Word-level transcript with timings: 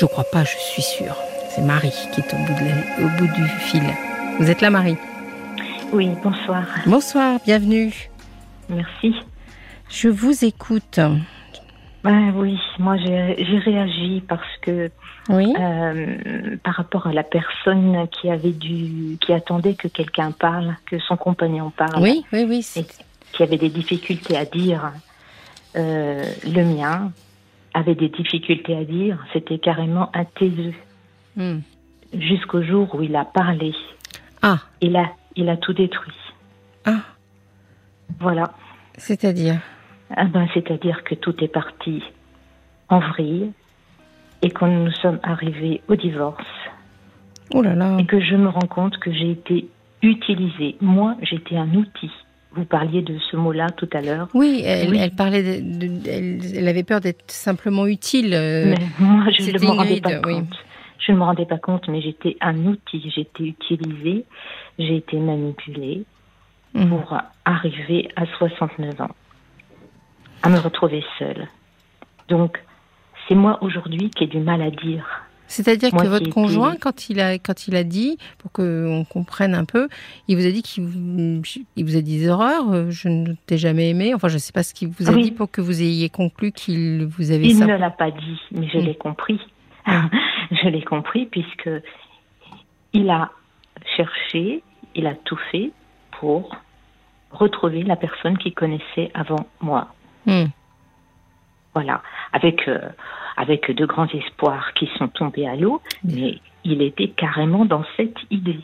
Je 0.00 0.06
crois 0.06 0.24
pas, 0.24 0.44
je 0.44 0.56
suis 0.56 0.80
sûre. 0.80 1.14
C'est 1.50 1.60
Marie 1.60 1.92
qui 2.14 2.22
est 2.22 2.32
au 2.32 2.38
bout, 2.38 2.54
de 2.54 3.04
au 3.04 3.08
bout 3.18 3.34
du 3.34 3.44
fil. 3.44 3.82
Vous 4.38 4.48
êtes 4.48 4.62
là, 4.62 4.70
Marie? 4.70 4.96
Oui, 5.92 6.08
bonsoir. 6.24 6.64
Bonsoir, 6.86 7.38
bienvenue. 7.44 7.92
Merci. 8.70 9.14
Je 9.90 10.08
vous 10.08 10.42
écoute. 10.42 10.98
Ben 12.02 12.32
oui, 12.34 12.58
moi 12.78 12.96
j'ai 12.96 13.34
réagi 13.66 14.22
parce 14.26 14.56
que 14.62 14.90
Oui. 15.28 15.52
euh, 15.60 16.56
par 16.64 16.76
rapport 16.76 17.06
à 17.06 17.12
la 17.12 17.22
personne 17.22 18.08
qui 18.08 18.30
avait 18.30 18.52
dû, 18.52 19.18
qui 19.20 19.34
attendait 19.34 19.74
que 19.74 19.86
quelqu'un 19.88 20.30
parle, 20.32 20.76
que 20.86 20.98
son 21.00 21.18
compagnon 21.18 21.70
parle, 21.76 22.00
Oui, 22.02 22.24
oui, 22.32 22.46
oui. 22.48 22.66
et 22.76 22.86
qui 23.32 23.42
avait 23.42 23.58
des 23.58 23.68
difficultés 23.68 24.38
à 24.38 24.46
dire, 24.46 24.92
euh, 25.76 26.24
le 26.46 26.64
mien 26.64 27.12
avait 27.74 27.94
des 27.94 28.08
difficultés 28.08 28.76
à 28.76 28.84
dire, 28.84 29.18
c'était 29.32 29.58
carrément 29.58 30.10
un 30.14 30.24
taiseux. 30.24 30.74
Hmm. 31.36 31.58
Jusqu'au 32.12 32.62
jour 32.62 32.92
où 32.94 33.02
il 33.02 33.14
a 33.16 33.24
parlé, 33.24 33.72
Ah, 34.42 34.58
il 34.80 34.96
a, 34.96 35.10
il 35.36 35.48
a 35.48 35.56
tout 35.56 35.72
détruit. 35.72 36.12
ah, 36.84 37.02
Voilà. 38.18 38.52
c'est-à-dire 38.98 39.60
Ah 40.16 40.24
ben, 40.24 40.48
c'est-à-dire 40.54 41.04
que 41.04 41.14
tout 41.14 41.34
est 41.44 41.48
parti 41.48 42.02
en 42.88 42.98
vrille 42.98 43.52
et 44.42 44.50
quand 44.50 44.66
nous 44.66 44.90
sommes 44.92 45.20
arrivés 45.22 45.80
au 45.88 45.94
divorce 45.94 46.44
Oh 47.54 47.62
là 47.62 47.74
là. 47.74 47.96
et 47.98 48.06
que 48.06 48.20
je 48.20 48.34
me 48.34 48.48
rends 48.48 48.66
compte 48.68 48.98
que 48.98 49.12
j'ai 49.12 49.30
été 49.32 49.68
utilisée. 50.02 50.76
Moi, 50.80 51.14
j'étais 51.22 51.56
un 51.56 51.72
outil. 51.74 52.10
Vous 52.52 52.64
parliez 52.64 53.02
de 53.02 53.16
ce 53.30 53.36
mot-là 53.36 53.70
tout 53.70 53.88
à 53.92 54.00
l'heure. 54.00 54.28
Oui, 54.34 54.62
elle, 54.64 54.90
Oui. 54.90 54.98
elle 55.00 55.14
parlait, 55.14 55.60
de, 55.62 55.86
de- 55.86 56.08
elle, 56.08 56.40
elle 56.56 56.68
avait 56.68 56.82
peur 56.82 57.00
d'être 57.00 57.30
simplement 57.30 57.86
utile. 57.86 58.34
euh, 58.34 58.74
Mais 58.76 58.86
moi, 58.98 59.24
je 59.30 59.50
ne 59.52 59.58
me 59.60 59.70
rendais 59.70 60.00
pas 60.00 60.20
oui. 60.26 60.34
compte. 60.34 60.58
Je 60.98 61.12
ne 61.12 61.16
me 61.18 61.22
rendais 61.22 61.46
pas 61.46 61.58
compte, 61.58 61.88
mais 61.88 62.00
j'étais 62.02 62.36
un 62.40 62.56
outil. 62.66 63.12
Été 63.16 63.44
utilisée, 63.44 64.24
j'ai 64.78 64.96
été 64.96 65.16
manipulée 65.18 66.04
mhm. 66.74 66.88
pour 66.88 67.16
arriver 67.44 68.08
à 68.16 68.26
69 68.38 69.00
ans, 69.00 69.14
à 70.42 70.48
me 70.48 70.58
retrouver 70.58 71.04
seule. 71.18 71.46
Donc, 72.28 72.60
c'est 73.28 73.34
moi 73.34 73.58
aujourd'hui 73.62 74.10
qui 74.10 74.24
ai 74.24 74.26
du 74.26 74.38
mal 74.40 74.60
à 74.60 74.70
dire. 74.70 75.04
C'est-à-dire 75.50 75.90
que 75.90 76.06
votre 76.06 76.30
conjoint, 76.30 76.76
quand 76.76 77.08
il 77.10 77.18
a 77.20 77.34
quand 77.38 77.66
il 77.66 77.74
a 77.74 77.82
dit, 77.82 78.18
pour 78.38 78.52
qu'on 78.52 79.04
comprenne 79.08 79.54
un 79.54 79.64
peu, 79.64 79.88
il 80.28 80.36
vous 80.36 80.46
a 80.46 80.50
dit 80.50 80.62
qu'il 80.62 80.84
vous, 80.84 81.42
il 81.76 81.84
vous 81.84 81.96
a 81.96 82.00
dit 82.00 82.18
des 82.20 82.28
horreurs. 82.28 82.70
euh, 82.72 82.90
Je 82.90 83.08
ne 83.08 83.34
t'ai 83.46 83.58
jamais 83.58 83.90
aimé. 83.90 84.14
Enfin, 84.14 84.28
je 84.28 84.34
ne 84.34 84.38
sais 84.38 84.52
pas 84.52 84.62
ce 84.62 84.72
qu'il 84.72 84.88
vous 84.88 85.10
a 85.10 85.12
Oui. 85.12 85.24
dit 85.24 85.30
pour 85.32 85.50
que 85.50 85.60
vous 85.60 85.82
ayez 85.82 86.08
conclu 86.08 86.52
qu'il 86.52 87.04
vous 87.06 87.32
avait 87.32 87.46
Il 87.46 87.56
ça. 87.56 87.66
ne 87.66 87.76
l'a 87.76 87.90
pas 87.90 88.10
dit, 88.12 88.40
mais 88.52 88.68
je 88.68 88.78
Mm. 88.78 88.82
l'ai 88.84 88.94
compris. 88.94 89.40
Mm. 89.86 89.92
je 90.62 90.68
l'ai 90.68 90.82
compris 90.82 91.26
puisque 91.26 91.68
il 92.92 93.10
a 93.10 93.30
cherché, 93.96 94.62
il 94.94 95.06
a 95.08 95.14
tout 95.14 95.38
fait 95.50 95.72
pour 96.20 96.54
retrouver 97.32 97.82
la 97.82 97.96
personne 97.96 98.38
qu'il 98.38 98.54
connaissait 98.54 99.10
avant 99.14 99.46
moi. 99.60 99.94
Hmm. 100.26 100.46
Voilà, 101.74 102.02
avec 102.32 102.66
euh, 102.66 102.80
avec 103.40 103.74
de 103.74 103.86
grands 103.86 104.08
espoirs 104.08 104.72
qui 104.74 104.88
sont 104.98 105.08
tombés 105.08 105.48
à 105.48 105.56
l'eau, 105.56 105.80
mais 106.04 106.38
il 106.62 106.82
était 106.82 107.08
carrément 107.08 107.64
dans 107.64 107.84
cette 107.96 108.18
idée. 108.30 108.60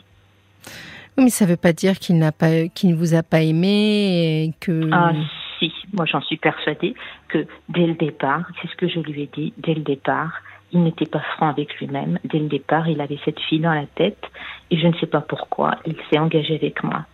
Oui, 1.17 1.23
mais 1.23 1.29
ça 1.29 1.45
ne 1.45 1.49
veut 1.49 1.57
pas 1.57 1.73
dire 1.73 1.97
qu'il 1.97 2.19
n'a 2.19 2.31
pas, 2.31 2.67
qu'il 2.67 2.91
ne 2.91 2.95
vous 2.95 3.15
a 3.15 3.23
pas 3.23 3.41
aimé 3.41 4.43
et 4.43 4.53
que. 4.59 4.87
Ah 4.91 5.13
si, 5.57 5.73
moi 5.93 6.05
j'en 6.05 6.21
suis 6.21 6.37
persuadée 6.37 6.93
que 7.29 7.47
dès 7.69 7.87
le 7.87 7.95
départ, 7.95 8.43
c'est 8.61 8.69
ce 8.69 8.75
que 8.75 8.87
je 8.87 8.99
lui 8.99 9.23
ai 9.23 9.29
dit, 9.33 9.53
dès 9.57 9.73
le 9.73 9.81
départ, 9.81 10.43
il 10.71 10.83
n'était 10.83 11.07
pas 11.07 11.23
franc 11.35 11.49
avec 11.49 11.73
lui-même. 11.79 12.19
Dès 12.23 12.37
le 12.37 12.47
départ, 12.47 12.87
il 12.87 13.01
avait 13.01 13.17
cette 13.25 13.39
fille 13.39 13.59
dans 13.59 13.73
la 13.73 13.87
tête 13.87 14.23
et 14.69 14.77
je 14.77 14.85
ne 14.85 14.93
sais 14.99 15.07
pas 15.07 15.21
pourquoi, 15.21 15.71
il 15.87 15.95
s'est 16.09 16.19
engagé 16.19 16.55
avec 16.55 16.83
moi. 16.83 17.05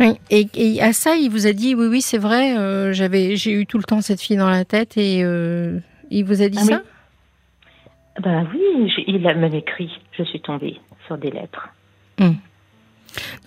Oui. 0.00 0.18
Et, 0.30 0.46
et 0.54 0.80
à 0.82 0.92
ça, 0.92 1.14
il 1.16 1.30
vous 1.30 1.46
a 1.46 1.52
dit 1.52 1.74
oui, 1.74 1.86
oui, 1.86 2.00
c'est 2.00 2.18
vrai. 2.18 2.56
euh, 2.58 2.92
j'avais, 2.92 3.36
j'ai 3.36 3.52
eu 3.52 3.66
tout 3.66 3.76
le 3.78 3.84
temps 3.84 4.00
cette 4.00 4.20
fille 4.20 4.36
dans 4.38 4.48
la 4.50 4.64
tête 4.64 4.96
et 4.96 5.22
euh, 5.22 5.78
il 6.10 6.24
vous 6.24 6.40
a 6.42 6.48
dit 6.48 6.58
Ah 6.60 6.64
oui. 6.66 6.72
ça? 6.74 6.82
Ben 8.22 8.48
oui, 8.52 8.90
j'ai- 8.94 9.04
il 9.10 9.26
a 9.26 9.34
même 9.34 9.54
écrit, 9.54 9.90
je 10.18 10.22
suis 10.24 10.40
tombée 10.40 10.78
sur 11.06 11.16
des 11.18 11.30
lettres. 11.30 11.68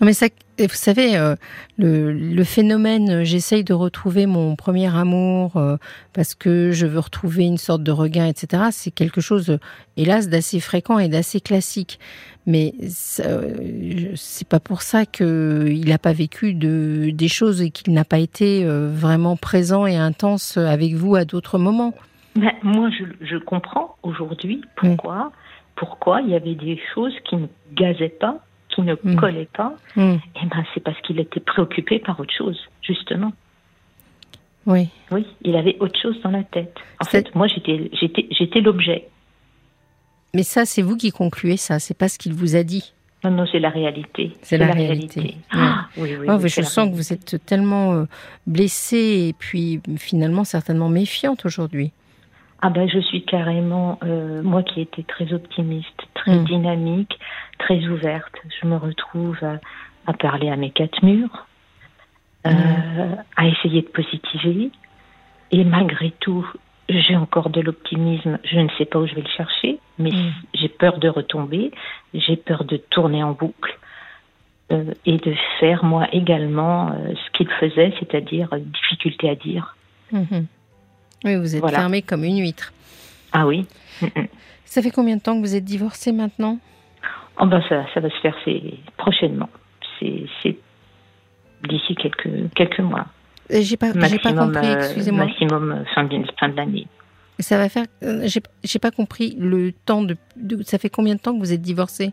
Non, 0.00 0.06
mais 0.06 0.12
ça, 0.12 0.26
vous 0.58 0.68
savez, 0.68 1.16
euh, 1.16 1.34
le, 1.78 2.12
le 2.12 2.44
phénomène, 2.44 3.10
euh, 3.10 3.24
j'essaye 3.24 3.64
de 3.64 3.72
retrouver 3.72 4.26
mon 4.26 4.56
premier 4.56 4.94
amour 4.94 5.56
euh, 5.56 5.76
parce 6.12 6.34
que 6.34 6.70
je 6.70 6.86
veux 6.86 7.00
retrouver 7.00 7.44
une 7.44 7.58
sorte 7.58 7.82
de 7.82 7.90
regain, 7.90 8.26
etc. 8.26 8.64
C'est 8.70 8.90
quelque 8.90 9.20
chose, 9.20 9.58
hélas, 9.96 10.28
d'assez 10.28 10.60
fréquent 10.60 10.98
et 10.98 11.08
d'assez 11.08 11.40
classique. 11.40 11.98
Mais 12.46 12.74
c'est 12.80 14.48
pas 14.48 14.60
pour 14.60 14.82
ça 14.82 15.06
que 15.06 15.66
il 15.66 15.88
n'a 15.88 15.96
pas 15.96 16.12
vécu 16.12 16.52
de, 16.52 17.10
des 17.10 17.28
choses 17.28 17.62
et 17.62 17.70
qu'il 17.70 17.94
n'a 17.94 18.04
pas 18.04 18.18
été 18.18 18.66
vraiment 18.66 19.34
présent 19.34 19.86
et 19.86 19.96
intense 19.96 20.58
avec 20.58 20.92
vous 20.92 21.14
à 21.14 21.24
d'autres 21.24 21.56
moments. 21.56 21.94
Moi, 22.62 22.90
je, 22.90 23.04
je 23.24 23.38
comprends 23.38 23.96
aujourd'hui 24.02 24.60
pourquoi, 24.76 25.32
pourquoi 25.74 26.20
il 26.20 26.30
y 26.30 26.34
avait 26.34 26.54
des 26.54 26.78
choses 26.94 27.14
qui 27.24 27.36
ne 27.36 27.46
gazaient 27.72 28.10
pas, 28.10 28.40
ne 28.82 28.94
Mm. 29.02 29.16
collaient 29.16 29.48
pas. 29.52 29.74
Eh 29.96 30.00
ben, 30.00 30.64
c'est 30.74 30.80
parce 30.82 31.00
qu'il 31.02 31.18
était 31.20 31.40
préoccupé 31.40 31.98
par 31.98 32.18
autre 32.20 32.32
chose, 32.36 32.58
justement. 32.82 33.32
oui. 34.66 34.88
Oui, 35.10 35.26
il 35.42 35.54
avait 35.56 35.76
autre 35.80 35.98
chose 36.00 36.20
dans 36.22 36.30
la 36.30 36.42
tête. 36.42 36.74
En 37.00 37.04
C'est- 37.04 37.24
fait, 37.26 37.34
moi, 37.34 37.46
j'étais, 37.48 37.90
j'étais, 37.92 38.26
j'étais 38.30 38.60
l'objet. 38.60 39.08
Mais 40.34 40.42
ça, 40.42 40.64
c'est 40.64 40.82
vous 40.82 40.96
qui 40.96 41.10
concluez 41.12 41.56
ça. 41.56 41.78
C'est 41.78 41.96
pas 41.96 42.08
ce 42.08 42.18
qu'il 42.18 42.32
vous 42.34 42.56
a 42.56 42.62
dit. 42.62 42.92
Non, 43.22 43.30
non, 43.30 43.46
c'est 43.50 43.58
la 43.60 43.70
réalité. 43.70 44.32
C'est 44.42 44.58
la 44.58 44.66
réalité. 44.72 45.36
Ah, 45.52 45.86
oui, 45.96 46.10
oui. 46.18 46.26
Oh, 46.28 46.36
oui, 46.42 46.48
je 46.48 46.60
sens 46.62 46.88
que 46.90 46.94
vous 46.94 47.12
êtes 47.12 47.44
tellement 47.46 47.92
euh, 47.94 48.04
blessée 48.46 49.28
et 49.28 49.32
puis 49.38 49.80
finalement 49.96 50.44
certainement 50.44 50.88
méfiante 50.90 51.46
aujourd'hui. 51.46 51.92
Ah 52.66 52.70
ben, 52.70 52.88
je 52.88 52.98
suis 52.98 53.22
carrément, 53.26 53.98
euh, 54.04 54.42
moi 54.42 54.62
qui 54.62 54.80
étais 54.80 55.02
très 55.02 55.34
optimiste, 55.34 56.00
très 56.14 56.34
Mm. 56.38 56.44
dynamique, 56.44 57.18
très 57.58 57.78
ouverte. 57.88 58.32
Je 58.58 58.66
me 58.66 58.76
retrouve 58.76 59.36
à, 59.44 59.60
à 60.06 60.14
parler 60.14 60.48
à 60.48 60.56
mes 60.56 60.70
quatre 60.70 61.02
murs, 61.02 61.46
euh, 62.46 62.50
Mm. 62.52 63.16
à 63.36 63.46
essayer 63.48 63.82
de 63.82 63.88
positiver. 63.88 64.70
Et 65.50 65.62
malgré 65.62 66.10
tout, 66.20 66.50
j'ai 66.88 67.16
encore 67.16 67.50
de 67.50 67.60
l'optimisme. 67.60 68.38
Je 68.44 68.58
ne 68.58 68.68
sais 68.78 68.86
pas 68.86 68.98
où 68.98 69.06
je 69.06 69.14
vais 69.14 69.20
le 69.20 69.28
chercher, 69.36 69.78
mais 69.98 70.10
Mm. 70.12 70.32
j'ai 70.54 70.68
peur 70.70 70.96
de 70.98 71.08
retomber. 71.10 71.70
J'ai 72.14 72.36
peur 72.36 72.64
de 72.64 72.78
tourner 72.78 73.22
en 73.22 73.32
boucle. 73.32 73.78
euh, 74.72 74.94
et 75.04 75.18
de 75.18 75.34
faire 75.60 75.84
moi 75.84 76.08
également 76.12 76.90
ce 77.22 77.30
qu'il 77.36 77.48
faisait, 77.60 77.92
c'est-à-dire 78.00 78.48
difficulté 78.58 79.28
à 79.28 79.34
dire. 79.34 79.76
Oui, 81.24 81.36
vous 81.36 81.54
êtes 81.54 81.60
Voilà. 81.60 81.78
fermée 81.78 82.02
comme 82.02 82.24
une 82.24 82.38
huître. 82.40 82.72
Ah 83.32 83.46
oui, 83.46 83.66
Mm, 84.02 84.06
mm. 84.06 84.26
Ça 84.64 84.82
fait 84.82 84.90
combien 84.90 85.16
de 85.16 85.20
temps 85.22 85.34
que 85.36 85.40
vous 85.46 85.54
êtes 85.54 85.64
divorcée 85.64 86.10
maintenant? 86.12 86.58
Oh 87.40 87.46
ben 87.46 87.62
ça, 87.68 87.84
ça 87.94 88.00
va 88.00 88.08
se 88.10 88.16
faire 88.20 88.34
prochainement. 88.96 89.48
C'est 90.00 90.56
d'ici 91.68 91.94
quelques 91.94 92.28
quelques 92.54 92.80
mois. 92.80 93.06
Euh, 93.52 93.58
J'ai 93.60 93.76
pas, 93.76 93.92
pas 93.92 94.32
compris. 94.32 94.66
euh, 94.66 94.76
Excusez-moi. 94.78 95.26
maximum 95.26 95.72
euh, 95.72 95.84
fin 95.94 96.04
de, 96.04 96.24
fin 96.38 96.48
de 96.48 96.56
l'année. 96.56 96.86
Ça 97.38 97.56
va 97.58 97.68
faire. 97.68 97.84
J'ai 98.62 98.78
pas 98.78 98.90
compris 98.90 99.36
le 99.38 99.72
temps 99.72 100.02
de, 100.02 100.16
de- 100.36 100.62
Ça 100.62 100.78
fait 100.78 100.90
combien 100.90 101.14
de 101.14 101.20
temps 101.20 101.34
que 101.34 101.38
vous 101.40 101.52
êtes 101.52 101.62
divorcée 101.62 102.12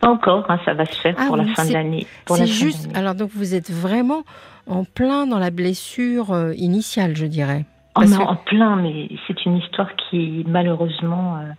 Pas 0.00 0.08
encore, 0.08 0.44
hein, 0.50 0.58
ça 0.64 0.74
va 0.74 0.84
se 0.86 0.94
faire 1.00 1.14
Ah 1.18 1.26
pour 1.26 1.36
la 1.36 1.44
fin 1.54 1.64
de 1.66 1.72
l'année. 1.72 2.06
C'est 2.28 2.46
juste. 2.46 2.88
Alors 2.94 3.14
donc 3.14 3.30
vous 3.34 3.54
êtes 3.54 3.70
vraiment 3.70 4.24
en 4.66 4.84
plein 4.84 5.26
dans 5.26 5.38
la 5.38 5.50
blessure 5.50 6.52
initiale, 6.56 7.16
je 7.16 7.26
dirais. 7.26 7.64
Oh 8.04 8.16
que- 8.16 8.22
en 8.22 8.36
plein, 8.36 8.76
mais 8.76 9.08
c'est 9.26 9.44
une 9.46 9.56
histoire 9.56 9.88
qui 9.96 10.44
malheureusement, 10.46 11.38
euh, 11.38 11.50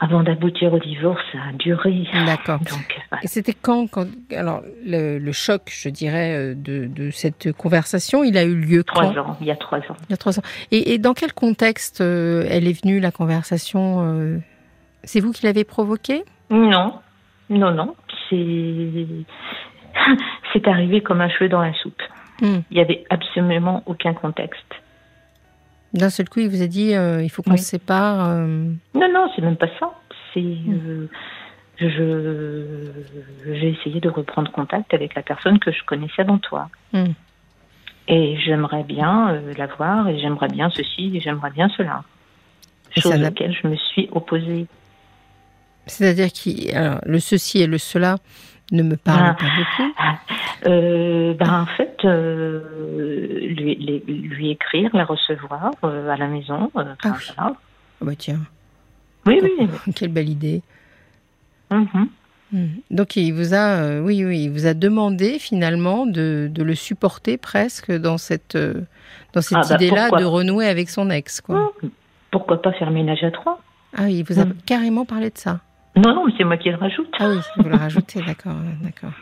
avant 0.00 0.22
d'aboutir 0.22 0.72
au 0.72 0.78
divorce, 0.78 1.22
a 1.34 1.52
duré. 1.52 2.06
D'accord. 2.26 2.58
Donc 2.58 3.00
voilà. 3.10 3.22
Et 3.22 3.28
c'était 3.28 3.52
quand, 3.54 3.86
quand 3.88 4.06
alors 4.34 4.62
le, 4.84 5.18
le 5.18 5.32
choc, 5.32 5.62
je 5.70 5.88
dirais, 5.88 6.34
euh, 6.34 6.54
de, 6.56 6.86
de 6.86 7.10
cette 7.10 7.52
conversation, 7.52 8.24
il 8.24 8.36
a 8.36 8.42
eu 8.42 8.54
lieu 8.56 8.82
trois 8.84 9.12
quand 9.12 9.20
ans, 9.20 9.36
il 9.40 9.46
y 9.46 9.50
a 9.52 9.56
trois 9.56 9.78
ans. 9.78 9.96
Il 10.08 10.10
y 10.10 10.14
a 10.14 10.16
trois 10.16 10.38
ans. 10.38 10.42
Et, 10.72 10.94
et 10.94 10.98
dans 10.98 11.14
quel 11.14 11.32
contexte 11.32 12.00
euh, 12.00 12.44
elle 12.48 12.66
est 12.66 12.82
venue 12.82 12.98
la 13.00 13.12
conversation 13.12 14.02
euh, 14.04 14.38
C'est 15.04 15.20
vous 15.20 15.30
qui 15.32 15.46
l'avez 15.46 15.64
provoquée? 15.64 16.24
Non, 16.50 16.94
non, 17.48 17.70
non, 17.70 17.94
c'est 18.28 19.06
c'est 20.52 20.66
arrivé 20.66 21.00
comme 21.00 21.20
un 21.20 21.28
cheveu 21.28 21.48
dans 21.48 21.60
la 21.62 21.72
soupe. 21.74 22.02
Hmm. 22.40 22.60
Il 22.70 22.76
y 22.76 22.80
avait 22.80 23.04
absolument 23.10 23.82
aucun 23.86 24.14
contexte. 24.14 24.64
D'un 25.94 26.10
seul 26.10 26.28
coup, 26.28 26.40
il 26.40 26.48
vous 26.48 26.62
a 26.62 26.66
dit 26.66 26.94
euh, 26.94 27.22
il 27.22 27.28
faut 27.28 27.42
qu'on 27.42 27.52
Oui. 27.52 27.58
se 27.58 27.64
sépare. 27.64 28.28
euh, 28.30 28.46
Non, 28.94 29.12
non, 29.12 29.30
c'est 29.34 29.42
même 29.42 29.56
pas 29.56 29.68
ça. 29.78 29.92
C'est 30.32 30.40
euh, 30.40 31.06
je 31.78 32.90
j'ai 33.46 33.70
essayé 33.70 34.00
de 34.00 34.08
reprendre 34.08 34.50
contact 34.52 34.94
avec 34.94 35.14
la 35.14 35.22
personne 35.22 35.58
que 35.58 35.70
je 35.70 35.82
connaissais 35.84 36.22
avant 36.22 36.38
toi. 36.38 36.68
Hmm. 36.92 37.12
Et 38.08 38.36
j'aimerais 38.44 38.82
bien 38.84 39.40
la 39.56 39.66
voir, 39.66 40.08
et 40.08 40.18
j'aimerais 40.18 40.48
bien 40.48 40.70
ceci, 40.70 41.12
et 41.14 41.20
j'aimerais 41.20 41.50
bien 41.50 41.68
cela. 41.76 42.02
chose 42.96 43.12
à 43.12 43.16
laquelle 43.16 43.54
je 43.62 43.68
me 43.68 43.76
suis 43.76 44.08
opposée. 44.12 44.66
C'est-à-dire 45.86 46.28
que 46.32 47.08
le 47.08 47.18
ceci 47.20 47.60
et 47.62 47.66
le 47.66 47.78
cela 47.78 48.16
ne 48.72 48.82
me 48.82 48.96
parlent 48.96 49.36
pas 49.36 49.44
beaucoup. 49.44 49.92
Ah, 49.98 50.18
euh, 50.66 51.34
ben, 51.34 51.62
en 51.62 51.66
fait, 51.66 51.96
euh, 52.04 53.38
lui, 53.40 53.74
lui, 54.06 54.50
écrire, 54.50 54.90
la 54.94 55.04
recevoir 55.04 55.70
euh, 55.84 56.08
à 56.08 56.16
la 56.16 56.26
maison. 56.26 56.70
ah, 56.74 56.84
oui. 57.04 57.10
ah 57.36 57.52
bah 58.00 58.12
tiens. 58.16 58.40
Oui, 59.26 59.40
oui. 59.42 59.68
Quelle 59.94 60.10
belle 60.10 60.28
idée. 60.28 60.62
Mm-hmm. 61.70 62.06
Mm. 62.52 62.66
Donc 62.90 63.16
il 63.16 63.32
vous 63.32 63.54
a, 63.54 64.00
oui, 64.00 64.24
oui, 64.24 64.44
il 64.44 64.50
vous 64.50 64.66
a 64.66 64.74
demandé 64.74 65.38
finalement 65.38 66.06
de, 66.06 66.50
de 66.50 66.62
le 66.62 66.74
supporter 66.74 67.36
presque 67.36 67.92
dans 67.92 68.18
cette, 68.18 68.58
dans 69.32 69.42
cette 69.42 69.58
ah, 69.58 69.66
bah, 69.68 69.74
idée-là 69.76 70.10
de 70.10 70.24
renouer 70.24 70.66
avec 70.66 70.90
son 70.90 71.10
ex, 71.10 71.40
quoi. 71.40 71.72
Pourquoi 72.30 72.60
pas 72.60 72.72
faire 72.72 72.90
ménage 72.90 73.22
à 73.22 73.30
trois 73.30 73.60
Ah 73.96 74.02
oui, 74.04 74.16
il 74.18 74.24
vous 74.24 74.40
a 74.40 74.46
mm. 74.46 74.54
carrément 74.66 75.04
parlé 75.04 75.30
de 75.30 75.38
ça. 75.38 75.60
Non, 75.96 76.14
non, 76.14 76.26
c'est 76.36 76.44
moi 76.44 76.56
qui 76.56 76.70
le 76.70 76.76
rajoute. 76.76 77.12
Ah 77.18 77.28
oui, 77.28 77.38
vous 77.56 77.68
le 77.68 77.76
rajoutez, 77.76 78.20
d'accord, 78.26 78.56
d'accord. 78.80 79.12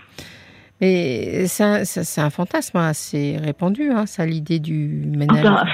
Mais 0.81 1.46
c'est 1.46 2.20
un, 2.20 2.31
fantasme 2.31 2.78
assez 2.78 3.37
répandu, 3.37 3.90
hein, 3.90 4.06
ça, 4.06 4.25
l'idée 4.25 4.61
du 4.61 5.05
ménage. 5.06 5.44
Ah 5.44 5.64
bah, 5.64 5.67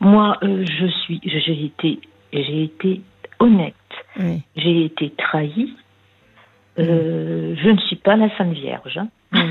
moi, 0.00 0.38
euh, 0.42 0.64
je 0.66 0.86
suis, 0.86 1.20
j'ai 1.24 1.66
été, 1.66 2.00
j'ai 2.32 2.64
été 2.64 3.02
honnête. 3.38 3.74
J'ai 4.56 4.84
été 4.84 5.12
trahie. 5.16 5.74
Euh, 6.78 7.54
je 7.62 7.68
ne 7.68 7.78
suis 7.78 7.96
pas 7.96 8.16
la 8.16 8.34
Sainte 8.36 8.54
Vierge. 8.54 8.98
Hein. 8.98 9.08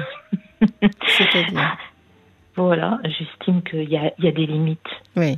C'est-à-dire 1.07 1.77
Voilà, 2.56 3.00
j'estime 3.03 3.62
qu'il 3.63 3.89
y 3.89 3.97
a, 3.97 4.12
y 4.19 4.27
a 4.27 4.31
des 4.31 4.45
limites. 4.45 4.80
Oui, 5.15 5.38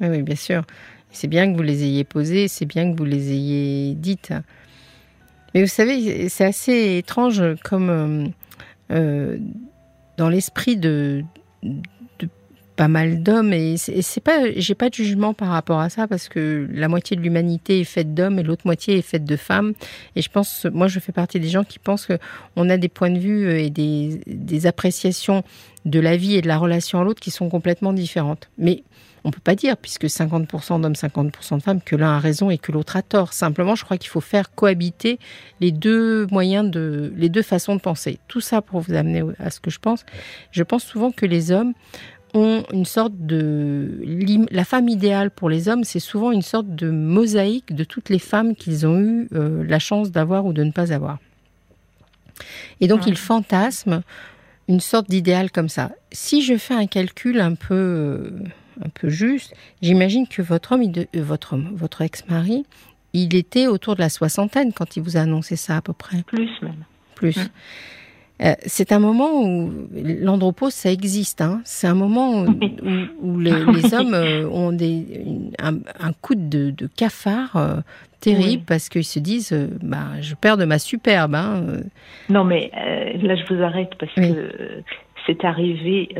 oui, 0.00 0.08
oui 0.08 0.22
bien 0.22 0.36
sûr. 0.36 0.62
C'est 1.10 1.28
bien 1.28 1.50
que 1.50 1.56
vous 1.56 1.62
les 1.62 1.84
ayez 1.84 2.04
posées, 2.04 2.48
c'est 2.48 2.66
bien 2.66 2.92
que 2.92 2.96
vous 2.96 3.04
les 3.04 3.32
ayez 3.32 3.94
dites. 3.94 4.32
Mais 5.54 5.62
vous 5.62 5.68
savez, 5.68 6.28
c'est 6.28 6.44
assez 6.44 6.98
étrange 6.98 7.42
comme 7.64 7.90
euh, 7.90 8.26
euh, 8.90 9.38
dans 10.16 10.28
l'esprit 10.28 10.76
de, 10.76 11.24
pas 12.76 12.88
mal 12.88 13.22
d'hommes 13.22 13.52
et 13.52 13.76
c'est 13.76 14.20
pas 14.20 14.50
j'ai 14.54 14.74
pas 14.74 14.90
de 14.90 14.94
jugement 14.94 15.34
par 15.34 15.48
rapport 15.48 15.80
à 15.80 15.88
ça 15.88 16.06
parce 16.06 16.28
que 16.28 16.68
la 16.70 16.88
moitié 16.88 17.16
de 17.16 17.22
l'humanité 17.22 17.80
est 17.80 17.84
faite 17.84 18.14
d'hommes 18.14 18.38
et 18.38 18.42
l'autre 18.42 18.62
moitié 18.66 18.98
est 18.98 19.02
faite 19.02 19.24
de 19.24 19.36
femmes 19.36 19.72
et 20.14 20.22
je 20.22 20.30
pense 20.30 20.66
moi 20.72 20.86
je 20.86 21.00
fais 21.00 21.12
partie 21.12 21.40
des 21.40 21.48
gens 21.48 21.64
qui 21.64 21.78
pensent 21.78 22.06
que 22.06 22.18
on 22.54 22.68
a 22.68 22.76
des 22.76 22.88
points 22.88 23.10
de 23.10 23.18
vue 23.18 23.58
et 23.58 23.70
des, 23.70 24.20
des 24.26 24.66
appréciations 24.66 25.42
de 25.86 26.00
la 26.00 26.16
vie 26.16 26.36
et 26.36 26.42
de 26.42 26.48
la 26.48 26.58
relation 26.58 27.00
à 27.00 27.04
l'autre 27.04 27.20
qui 27.20 27.30
sont 27.30 27.48
complètement 27.48 27.92
différentes 27.92 28.50
mais 28.58 28.82
on 29.26 29.32
peut 29.32 29.40
pas 29.42 29.56
dire, 29.56 29.76
puisque 29.76 30.04
50% 30.04 30.80
d'hommes, 30.80 30.92
50% 30.92 31.56
de 31.56 31.62
femmes, 31.62 31.80
que 31.82 31.96
l'un 31.96 32.14
a 32.14 32.20
raison 32.20 32.48
et 32.48 32.58
que 32.58 32.70
l'autre 32.70 32.94
a 32.94 33.02
tort. 33.02 33.32
Simplement, 33.32 33.74
je 33.74 33.84
crois 33.84 33.98
qu'il 33.98 34.08
faut 34.08 34.20
faire 34.20 34.54
cohabiter 34.54 35.18
les 35.58 35.72
deux 35.72 36.28
moyens 36.30 36.70
de, 36.70 37.12
les 37.16 37.28
deux 37.28 37.42
façons 37.42 37.74
de 37.74 37.80
penser. 37.80 38.20
Tout 38.28 38.40
ça 38.40 38.62
pour 38.62 38.78
vous 38.78 38.94
amener 38.94 39.24
à 39.40 39.50
ce 39.50 39.58
que 39.58 39.68
je 39.68 39.80
pense. 39.80 40.06
Je 40.52 40.62
pense 40.62 40.84
souvent 40.84 41.10
que 41.10 41.26
les 41.26 41.50
hommes 41.50 41.72
ont 42.34 42.64
une 42.72 42.84
sorte 42.84 43.14
de 43.16 44.00
la 44.50 44.64
femme 44.64 44.88
idéale 44.88 45.30
pour 45.30 45.48
les 45.48 45.68
hommes, 45.68 45.84
c'est 45.84 46.00
souvent 46.00 46.32
une 46.32 46.42
sorte 46.42 46.74
de 46.74 46.90
mosaïque 46.90 47.74
de 47.74 47.84
toutes 47.84 48.08
les 48.08 48.18
femmes 48.18 48.54
qu'ils 48.54 48.86
ont 48.86 48.98
eu 48.98 49.28
euh, 49.32 49.64
la 49.66 49.78
chance 49.78 50.10
d'avoir 50.10 50.46
ou 50.46 50.52
de 50.52 50.62
ne 50.62 50.72
pas 50.72 50.92
avoir. 50.92 51.18
Et 52.80 52.88
donc 52.88 53.06
ils 53.06 53.16
fantasment 53.16 54.02
une 54.68 54.80
sorte 54.80 55.08
d'idéal 55.08 55.50
comme 55.50 55.68
ça. 55.68 55.92
Si 56.12 56.42
je 56.42 56.56
fais 56.58 56.74
un 56.74 56.86
calcul 56.86 57.40
un 57.40 57.54
peu 57.54 57.74
euh, 57.74 58.30
un 58.84 58.88
peu 58.88 59.08
juste, 59.08 59.54
j'imagine 59.82 60.26
que 60.28 60.42
votre 60.42 60.72
homme, 60.72 60.82
euh, 60.82 61.04
votre, 61.14 61.56
votre 61.56 62.02
ex-mari, 62.02 62.64
il 63.12 63.34
était 63.34 63.66
autour 63.66 63.94
de 63.94 64.00
la 64.00 64.08
soixantaine 64.08 64.72
quand 64.72 64.96
il 64.96 65.02
vous 65.02 65.16
a 65.16 65.20
annoncé 65.20 65.56
ça 65.56 65.76
à 65.76 65.80
peu 65.80 65.92
près. 65.92 66.22
Plus 66.24 66.50
même. 66.62 66.84
Plus. 67.14 67.36
Hum. 67.38 67.48
Euh, 68.42 68.52
c'est 68.66 68.92
un 68.92 68.98
moment 68.98 69.42
où 69.42 69.72
l'andropause, 69.94 70.74
ça 70.74 70.90
existe. 70.90 71.40
Hein. 71.40 71.60
C'est 71.64 71.86
un 71.86 71.94
moment 71.94 72.44
où, 73.22 73.40
les, 73.40 73.52
hommes 73.94 74.14
euh, 74.14 74.48
ont 74.48 74.72
des, 74.72 75.22
un, 75.58 76.12
coup 76.20 76.34
de, 76.34 76.74
cafard 76.96 77.82
terrible 78.20 78.64
parce 78.66 78.88
qu'ils 78.88 79.04
se 79.04 79.18
disent 79.18 79.54
bah, 79.82 80.20
je 80.20 80.34
perds 80.34 80.58
de 80.58 80.64
ma 80.64 80.78
superbe. 80.78 81.34
Hein. 81.34 81.64
Non, 82.28 82.44
mais 82.44 82.70
là, 83.22 83.36
je 83.36 83.54
vous 83.54 83.62
arrête 83.62 83.94
parce 83.98 84.12
que 84.14 84.82
c'est 85.26 85.44
arrivé 85.44 86.14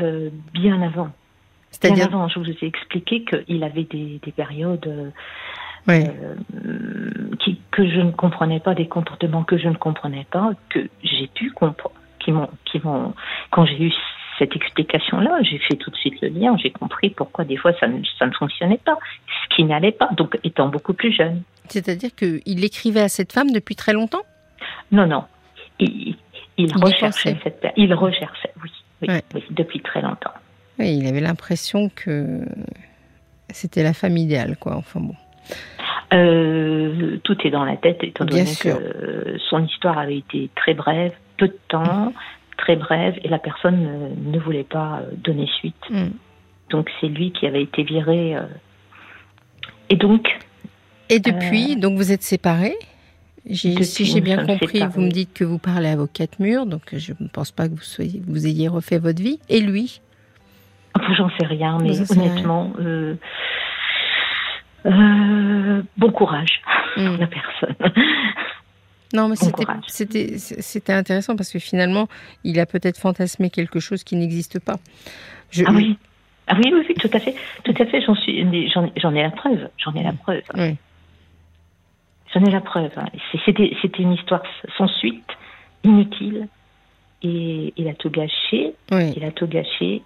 bien 0.53 0.81
avant. 0.81 1.11
C'est-à-dire 1.69 2.07
avant, 2.07 2.27
je 2.27 2.39
vous 2.39 2.49
ai 2.49 2.65
expliqué 2.65 3.23
qu'il 3.23 3.63
avait 3.63 3.83
des, 3.83 4.19
des 4.23 4.31
périodes 4.31 5.11
euh, 5.89 6.03
euh, 6.03 6.35
qui, 7.39 7.61
que 7.71 7.87
je 7.87 8.01
ne 8.01 8.11
comprenais 8.11 8.59
pas, 8.59 8.75
des 8.75 8.87
comportements 8.87 9.43
que 9.43 9.57
je 9.57 9.69
ne 9.69 9.75
comprenais 9.75 10.25
pas, 10.29 10.51
que 10.69 10.89
j'ai 11.03 11.27
pu 11.27 11.51
comprendre, 11.51 11.95
qui 12.27 12.33
m'ont, 12.33 12.49
qui 12.65 12.79
m'ont, 12.83 13.13
quand 13.51 13.65
j'ai 13.65 13.81
eu 13.81 13.93
cette 14.37 14.53
explication-là, 14.53 15.39
j'ai 15.43 15.59
fait 15.59 15.75
tout 15.75 15.89
de 15.89 15.95
suite 15.95 16.21
le 16.21 16.27
lien, 16.27 16.57
j'ai 16.61 16.71
compris 16.71 17.09
pourquoi 17.09 17.45
des 17.45 17.55
fois 17.55 17.71
ça 17.79 17.87
ne, 17.87 18.03
ça 18.19 18.25
ne 18.25 18.33
fonctionnait 18.33 18.81
pas, 18.83 18.97
ce 19.49 19.55
qui 19.55 19.63
n'allait 19.63 19.93
pas, 19.93 20.09
donc 20.17 20.37
étant 20.43 20.67
beaucoup 20.67 20.93
plus 20.93 21.13
jeune. 21.13 21.41
C'est-à-dire 21.69 22.13
qu'il 22.13 22.65
écrivait 22.65 23.01
à 23.01 23.07
cette 23.07 23.31
femme 23.31 23.51
depuis 23.51 23.75
très 23.75 23.93
longtemps? 23.93 24.23
Non, 24.91 25.07
non. 25.07 25.23
Il, 25.79 26.17
il, 26.57 26.73
recherchait 26.75 27.37
cette 27.43 27.65
Il 27.77 27.93
recherchait, 27.93 28.51
oui, 28.61 29.07
oui 29.33 29.43
depuis 29.51 29.79
très 29.79 30.01
longtemps. 30.01 30.33
Oui, 30.79 30.97
il 30.97 31.07
avait 31.07 31.21
l'impression 31.21 31.89
que 31.95 32.41
c'était 33.49 33.83
la 33.83 33.93
femme 33.93 34.17
idéale, 34.17 34.57
quoi. 34.57 34.75
Enfin 34.75 34.99
bon. 34.99 35.15
Euh, 36.13 37.17
tout 37.23 37.37
est 37.45 37.51
dans 37.51 37.63
la 37.63 37.77
tête, 37.77 38.03
étant 38.03 38.25
donné 38.25 38.43
que 38.61 39.37
son 39.49 39.63
histoire 39.63 39.97
avait 39.97 40.17
été 40.17 40.49
très 40.55 40.73
brève, 40.73 41.13
peu 41.37 41.47
de 41.47 41.57
temps, 41.67 42.13
très 42.57 42.75
brève, 42.75 43.15
et 43.23 43.27
la 43.27 43.39
personne 43.39 44.15
ne, 44.31 44.39
voulait 44.39 44.63
pas 44.63 45.01
donner 45.23 45.47
suite. 45.59 45.75
Mm. 45.89 46.07
Donc 46.69 46.89
c'est 46.99 47.07
lui 47.07 47.31
qui 47.31 47.47
avait 47.47 47.63
été 47.63 47.83
viré. 47.83 48.35
Euh. 48.35 48.43
Et 49.89 49.95
donc. 49.95 50.27
Et 51.09 51.19
depuis, 51.19 51.73
euh, 51.73 51.79
donc 51.79 51.97
vous 51.97 52.11
êtes 52.11 52.23
séparés? 52.23 52.77
Si 53.53 54.05
j'ai 54.05 54.21
bien 54.21 54.45
compris, 54.45 54.81
vous 54.89 55.01
me 55.01 55.09
dites 55.09 55.33
que 55.33 55.45
vous 55.45 55.57
parlez 55.57 55.89
à 55.89 55.95
vos 55.95 56.07
quatre 56.07 56.39
murs, 56.39 56.65
donc 56.65 56.81
je 56.93 57.13
ne 57.19 57.27
pense 57.29 57.51
pas 57.51 57.69
que 57.69 57.75
vous, 57.75 57.81
soyez, 57.81 58.21
vous 58.27 58.45
ayez 58.45 58.67
refait 58.67 58.99
votre 58.99 59.21
vie. 59.21 59.39
Et 59.47 59.61
lui? 59.61 60.01
J'en 61.15 61.29
sais 61.37 61.45
rien, 61.45 61.77
mais 61.81 62.11
honnêtement, 62.11 62.73
euh, 62.79 63.15
euh, 64.85 65.81
bon 65.97 66.11
courage 66.11 66.61
hmm. 66.97 67.17
la 67.19 67.27
personne. 67.27 67.75
Non, 69.13 69.29
mais 69.29 69.35
c'était 69.87 70.37
c'était 70.37 70.93
intéressant 70.93 71.35
parce 71.35 71.51
que 71.51 71.59
finalement, 71.59 72.07
il 72.43 72.59
a 72.59 72.65
peut-être 72.65 72.97
fantasmé 72.97 73.49
quelque 73.49 73.79
chose 73.79 74.03
qui 74.03 74.15
n'existe 74.15 74.59
pas. 74.59 74.77
Ah 75.65 75.71
oui. 75.73 75.97
Ah 76.47 76.55
oui, 76.63 76.71
oui, 76.73 76.95
tout 76.95 77.09
à 77.11 77.19
fait, 77.19 77.35
tout 77.63 77.73
à 77.77 77.85
fait. 77.85 78.01
J'en 78.01 78.15
suis, 78.15 78.41
j'en 78.71 79.13
ai 79.13 79.21
la 79.21 79.31
preuve. 79.31 79.69
J'en 79.77 79.93
ai 79.93 80.03
la 80.03 80.13
preuve. 80.13 80.41
J'en 82.33 82.43
ai 82.43 82.51
la 82.51 82.61
preuve. 82.61 82.91
C'était 83.45 83.73
une 83.99 84.13
histoire 84.13 84.43
sans 84.77 84.87
suite, 84.87 85.29
inutile, 85.83 86.47
et 87.23 87.73
il 87.75 87.87
a 87.89 87.93
tout 87.93 88.09
gâché. 88.09 88.73
Il 88.91 89.23
a 89.25 89.31
tout 89.31 89.47
gâché. 89.47 90.03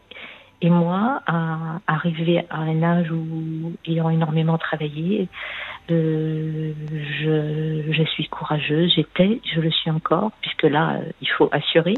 Et 0.61 0.69
moi, 0.69 1.21
à 1.25 1.79
arriver 1.87 2.45
à 2.49 2.59
un 2.59 2.83
âge 2.83 3.11
où, 3.11 3.73
ayant 3.87 4.09
énormément 4.11 4.59
travaillé, 4.59 5.27
euh, 5.89 6.73
je, 7.19 7.91
je, 7.91 8.03
suis 8.03 8.27
courageuse, 8.27 8.93
j'étais, 8.95 9.41
je 9.53 9.59
le 9.59 9.71
suis 9.71 9.89
encore, 9.89 10.31
puisque 10.41 10.63
là, 10.63 10.93
euh, 10.93 11.11
il 11.21 11.29
faut 11.29 11.49
assurer. 11.51 11.95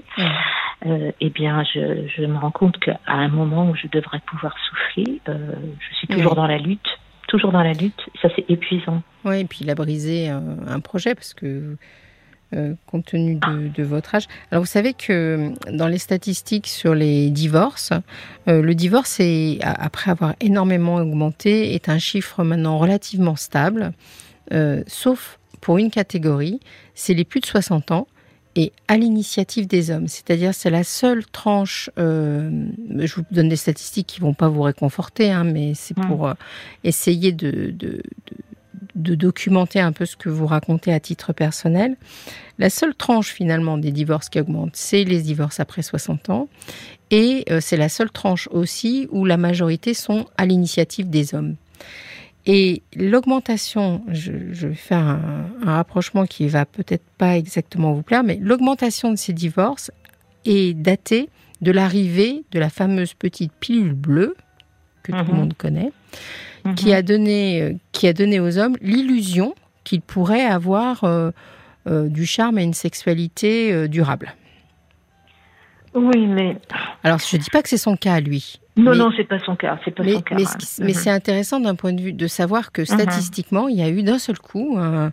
Euh, 0.86 1.12
eh 1.20 1.30
bien, 1.30 1.64
je, 1.74 2.08
je, 2.08 2.24
me 2.24 2.38
rends 2.38 2.52
compte 2.52 2.80
qu'à 2.80 3.00
un 3.06 3.28
moment 3.28 3.70
où 3.70 3.76
je 3.76 3.88
devrais 3.88 4.20
pouvoir 4.20 4.56
souffler, 4.70 5.22
euh, 5.28 5.38
je 5.80 5.96
suis 5.96 6.08
toujours 6.08 6.36
dans 6.36 6.48
la 6.48 6.58
lutte, 6.58 7.00
toujours 7.28 7.52
dans 7.52 7.64
la 7.64 7.74
lutte. 7.74 8.10
Ça, 8.22 8.30
c'est 8.36 8.50
épuisant. 8.50 9.02
Oui, 9.26 9.42
et 9.42 9.46
puis 9.46 9.60
il 9.62 9.70
a 9.70 9.76
brisé 9.76 10.30
un, 10.30 10.58
un 10.68 10.80
projet 10.80 11.16
parce 11.16 11.34
que 11.34 11.76
euh, 12.54 12.74
compte 12.86 13.06
tenu 13.06 13.36
de, 13.36 13.84
votre 13.84 14.16
âge. 14.16 14.28
Alors 14.52 14.64
vous 14.64 14.70
savez 14.70 14.94
que 14.94 15.12
euh, 15.12 15.72
dans 15.72 15.88
les 15.88 15.98
statistiques 15.98 16.68
sur 16.68 16.94
les 16.94 17.30
divorces, 17.30 17.92
euh, 18.48 18.62
le 18.62 18.76
divorce, 18.76 19.20
est, 19.20 19.60
après 19.62 20.12
avoir 20.12 20.36
énormément 20.40 20.96
augmenté, 20.96 21.74
est 21.74 21.90
un 21.90 22.00
chiffre 22.00 22.44
maintenant 22.44 22.78
relativement 22.78 23.36
stable, 23.36 23.94
sauf 24.88 25.40
pour 25.62 25.78
une 25.78 25.90
catégorie, 25.90 26.60
c'est 26.94 27.14
les 27.14 27.24
plus 27.24 27.40
de 27.40 27.46
60 27.46 27.92
ans 27.92 28.08
et 28.56 28.72
à 28.88 28.98
l'initiative 28.98 29.66
des 29.66 29.90
hommes. 29.90 30.08
C'est-à-dire 30.08 30.54
c'est 30.54 30.70
la 30.70 30.84
seule 30.84 31.26
tranche, 31.26 31.90
je 31.98 33.16
vous 33.16 33.24
donne 33.32 33.50
des 33.50 33.56
statistiques 33.56 34.08
qui 34.08 34.20
vont 34.20 34.36
pas 34.36 34.50
vous 34.50 34.62
réconforter, 34.62 35.32
hein, 35.32 35.44
mais 35.44 35.74
c'est 35.74 35.98
mmh. 35.98 36.08
pour 36.08 36.32
essayer 36.84 37.32
de, 37.32 37.72
de 37.72 38.04
documenter 38.96 39.80
un 39.80 39.92
peu 39.92 40.06
ce 40.06 40.16
que 40.16 40.30
vous 40.30 40.46
racontez 40.48 40.94
à 40.94 41.00
titre 41.00 41.34
personnel. 41.34 41.96
La 42.60 42.70
seule 42.70 42.94
tranche 42.94 43.32
finalement 43.32 43.78
des 43.78 43.92
divorces 43.92 44.30
qui 44.30 44.40
augmente, 44.40 44.72
c'est 44.76 45.04
les 45.04 45.22
divorces 45.22 45.60
après 45.60 45.82
60 45.82 46.30
ans. 46.30 46.48
Et 47.12 47.46
euh, 47.50 47.60
c'est 47.62 47.78
la 47.78 47.90
seule 47.90 48.12
tranche 48.12 48.48
aussi 48.52 49.08
où 49.12 49.26
la 49.26 49.38
majorité 49.38 49.94
sont 49.94 50.26
à 50.38 50.46
l'initiative 50.46 51.10
des 51.10 51.36
hommes. 51.36 51.56
Et 52.46 52.82
l'augmentation, 52.96 54.04
je, 54.10 54.32
vais 54.68 54.76
faire 54.76 55.00
un, 55.00 55.50
rapprochement 55.64 56.26
qui 56.26 56.48
va 56.48 56.66
peut-être 56.66 57.06
pas 57.18 57.38
exactement 57.38 57.94
vous 57.94 58.04
plaire, 58.04 58.24
mais 58.24 58.38
l'augmentation 58.42 59.12
de 59.12 59.16
ces 59.16 59.32
divorces 59.32 59.92
est 60.46 60.74
datée 60.74 61.30
de 61.62 61.72
l'arrivée 61.72 62.44
de 62.52 62.60
la 62.60 62.70
fameuse 62.70 63.14
petite 63.14 63.54
pilule 63.54 63.94
bleue 63.94 64.36
que 65.04 65.14
tout 65.14 65.18
le 65.18 65.24
mhm. 65.24 65.36
monde 65.36 65.54
connaît, 65.54 65.92
qui 66.76 66.88
mhm. 66.88 66.94
a 66.94 67.02
donné, 67.02 67.62
euh, 67.62 67.74
qui 67.92 68.08
a 68.08 68.14
donné 68.14 68.40
aux 68.40 68.58
hommes 68.58 68.78
l'illusion 68.82 69.54
qu'ils 69.84 70.02
pourraient 70.02 70.46
avoir 70.46 71.04
euh, 71.04 71.32
euh, 71.88 72.08
du 72.08 72.26
charme 72.26 72.58
et 72.58 72.64
une 72.64 72.74
sexualité 72.74 73.88
durable. 73.88 74.34
Oui, 75.94 76.26
mais. 76.26 76.58
Alors, 77.04 77.20
je 77.20 77.36
ne 77.36 77.42
dis 77.42 77.50
pas 77.50 77.62
que 77.62 77.70
c'est 77.70 77.78
son 77.78 77.96
cas, 77.96 78.20
lui. 78.20 78.60
Non, 78.76 78.96
non, 78.96 79.06
non, 79.06 79.12
c'est 79.16 79.26
pas 79.26 79.38
son 79.40 79.56
cas. 79.56 79.80
C'est 79.86 79.92
pas 79.92 80.04
mais, 80.04 80.14
son 80.14 80.22
cas. 80.22 80.36
Mais, 80.36 80.46
mais 80.80 80.86
mhm. 80.88 80.94
c'est 80.94 81.10
intéressant 81.12 81.60
d'un 81.60 81.76
point 81.76 81.94
de 81.94 82.02
vue 82.02 82.14
de 82.14 82.28
savoir 82.28 82.72
que 82.72 82.82
mhm. 82.82 82.88
statistiquement, 82.88 83.68
il 83.68 83.78
y 83.78 83.84
a 83.84 83.90
eu 83.90 84.02
d'un 84.02 84.18
seul 84.18 84.40
coup, 84.40 84.78
mhm. 84.78 85.12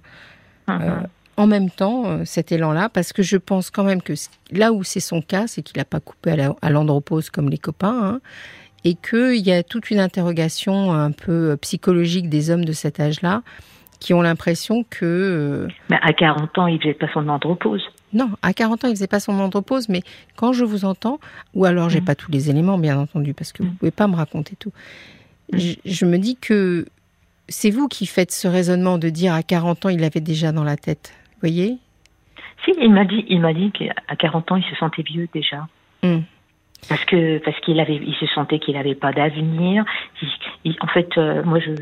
euh, 0.71 1.00
en 1.37 1.47
même 1.47 1.71
temps, 1.71 2.07
euh, 2.07 2.25
cet 2.25 2.52
élan-là, 2.52 2.88
parce 2.88 3.12
que 3.12 3.23
je 3.23 3.37
pense 3.37 3.71
quand 3.71 3.85
même 3.85 4.02
que 4.02 4.12
là 4.50 4.73
où 4.73 4.83
c'est 4.85 5.00
son 5.00 5.23
cas, 5.23 5.47
c'est 5.47 5.62
qu'il 5.62 5.78
n'a 5.78 5.85
pas 5.85 6.00
coupé 6.00 6.37
à 6.61 6.71
l'andropause 6.71 7.30
comme 7.30 7.49
les 7.49 7.59
copains, 7.59 8.00
hein, 8.02 8.21
et 8.84 8.94
qu'il 8.94 9.46
y 9.46 9.52
a 9.52 9.62
toute 9.62 9.90
une 9.90 10.00
interrogation 10.00 10.92
un 10.92 11.12
peu 11.12 11.50
euh, 11.50 11.56
psychologique 11.56 12.28
des 12.28 12.50
hommes 12.50 12.64
de 12.64 12.72
cet 12.72 13.00
âge-là 13.00 13.42
qui 14.00 14.14
ont 14.14 14.22
l'impression 14.22 14.84
que. 14.88 15.68
Mais 15.90 15.99
à 16.02 16.12
40 16.12 16.58
ans, 16.58 16.66
il 16.66 16.76
ne 16.76 16.80
faisait 16.80 16.94
pas 16.94 17.08
son 17.12 17.28
andropause. 17.28 17.82
Non, 18.12 18.30
à 18.42 18.52
40 18.52 18.84
ans, 18.84 18.88
il 18.88 18.94
faisait 18.94 19.06
pas 19.06 19.20
son 19.20 19.38
andropause, 19.38 19.88
mais 19.88 20.00
quand 20.37 20.52
je 20.52 20.64
vous 20.64 20.84
entends, 20.84 21.20
ou 21.54 21.66
alors 21.66 21.90
j'ai 21.90 22.00
mm. 22.00 22.06
pas 22.06 22.14
tous 22.14 22.32
les 22.32 22.50
éléments, 22.50 22.78
bien 22.78 22.99
entendu, 22.99 23.34
parce 23.34 23.52
que 23.52 23.62
vous 23.62 23.68
mm. 23.70 23.76
pouvez 23.76 23.90
pas 23.90 24.08
me 24.08 24.16
raconter 24.16 24.56
tout. 24.56 24.72
Mm. 25.52 25.58
Je, 25.84 26.06
me 26.06 26.18
dis 26.18 26.37
que 26.37 26.87
c'est 27.49 27.70
vous 27.70 27.88
qui 27.88 28.06
faites 28.06 28.32
ce 28.32 28.49
raisonnement 28.49 28.99
de 28.99 29.10
dire 29.10 29.34
à 29.34 29.42
40 29.42 29.87
ans, 29.87 29.88
il 29.90 30.02
avait 30.02 30.20
déjà 30.20 30.50
dans 30.50 30.64
la 30.64 30.76
tête. 30.76 31.12
Vous 31.34 31.40
voyez? 31.40 31.76
Si, 32.64 32.72
il 32.80 32.92
m'a 32.92 33.04
dit, 33.04 33.25
il 33.28 33.40
m'a 33.40 33.52
dit 33.52 33.70
qu'à 33.70 34.16
40 34.16 34.52
ans, 34.52 34.56
il 34.56 34.64
se 34.64 34.75
sentait 34.76 35.02
vieux 35.02 35.28
déjà. 35.32 35.68
Parce 36.88 37.04
que 37.04 37.38
parce 37.38 37.58
qu'il 37.60 37.78
avait, 37.78 37.96
il 37.96 38.14
se 38.14 38.26
sentait 38.26 38.58
qu'il 38.58 38.75
n'avait 38.75 38.94
pas 38.94 39.12
d'avenir. 39.12 39.84
en 40.80 40.87
fait, 40.88 41.08
euh, 41.18 41.42
moi, 41.44 41.58
je, 41.60 41.72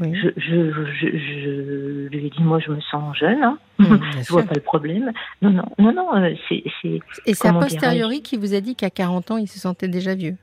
je, 0.00 0.30
je, 0.36 0.72
je, 1.00 2.08
lui 2.08 2.26
ai 2.26 2.30
dit, 2.30 2.42
moi, 2.42 2.58
je 2.58 2.70
me 2.70 2.80
sens 2.80 3.16
jeune. 3.16 3.42
Hein. 3.42 3.58
Mmh, 3.78 3.96
je 4.22 4.32
vois 4.32 4.42
pas 4.42 4.54
le 4.54 4.60
problème. 4.60 5.12
Non, 5.40 5.50
non, 5.50 5.64
non, 5.78 5.92
non. 5.92 6.16
Euh, 6.16 6.34
c'est, 6.48 6.64
c'est. 6.82 7.00
Et 7.26 7.34
c'est 7.34 7.48
a 7.48 7.52
posteriori 7.52 8.22
qui 8.22 8.36
vous 8.36 8.54
a 8.54 8.60
dit 8.60 8.74
qu'à 8.74 8.90
40 8.90 9.30
ans, 9.30 9.36
il 9.36 9.48
se 9.48 9.58
sentait 9.58 9.88
déjà 9.88 10.14
vieux. 10.14 10.36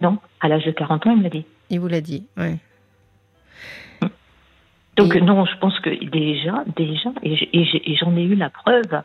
Non, 0.00 0.18
à 0.40 0.48
l'âge 0.48 0.64
de 0.64 0.72
40 0.72 1.06
ans, 1.06 1.10
il 1.12 1.18
me 1.18 1.22
l'a 1.24 1.30
dit. 1.30 1.44
Il 1.70 1.80
vous 1.80 1.88
l'a 1.88 2.00
dit, 2.00 2.26
oui. 2.36 2.58
Donc 4.96 5.14
non, 5.16 5.44
je 5.44 5.56
pense 5.58 5.78
que 5.80 5.90
déjà, 5.90 6.64
déjà, 6.74 7.10
et 7.22 7.96
j'en 7.96 8.16
ai 8.16 8.22
eu 8.22 8.34
la 8.34 8.48
preuve. 8.48 9.02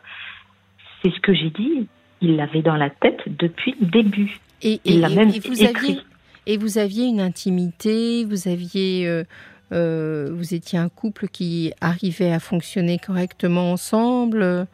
C'est 1.02 1.10
ce 1.10 1.20
que 1.20 1.34
j'ai 1.34 1.50
dit 1.50 1.86
il 2.22 2.36
l'avait 2.36 2.62
dans 2.62 2.76
la 2.76 2.88
tête 2.88 3.20
depuis 3.26 3.74
le 3.80 3.86
début. 3.86 4.38
Et, 4.62 4.80
il 4.84 5.00
l'a 5.00 5.08
même 5.08 5.28
vous 5.28 5.64
Aviez, 5.64 5.98
et 6.46 6.56
vous 6.56 6.78
aviez 6.78 7.06
une 7.06 7.20
intimité, 7.20 8.24
vous 8.24 8.48
aviez, 8.48 9.06
euh, 9.06 9.24
euh, 9.72 10.28
vous 10.32 10.54
étiez 10.54 10.78
un 10.78 10.88
couple 10.88 11.26
qui 11.28 11.72
arrivait 11.80 12.32
à 12.32 12.38
fonctionner 12.38 12.98
correctement 12.98 13.72
ensemble? 13.72 14.66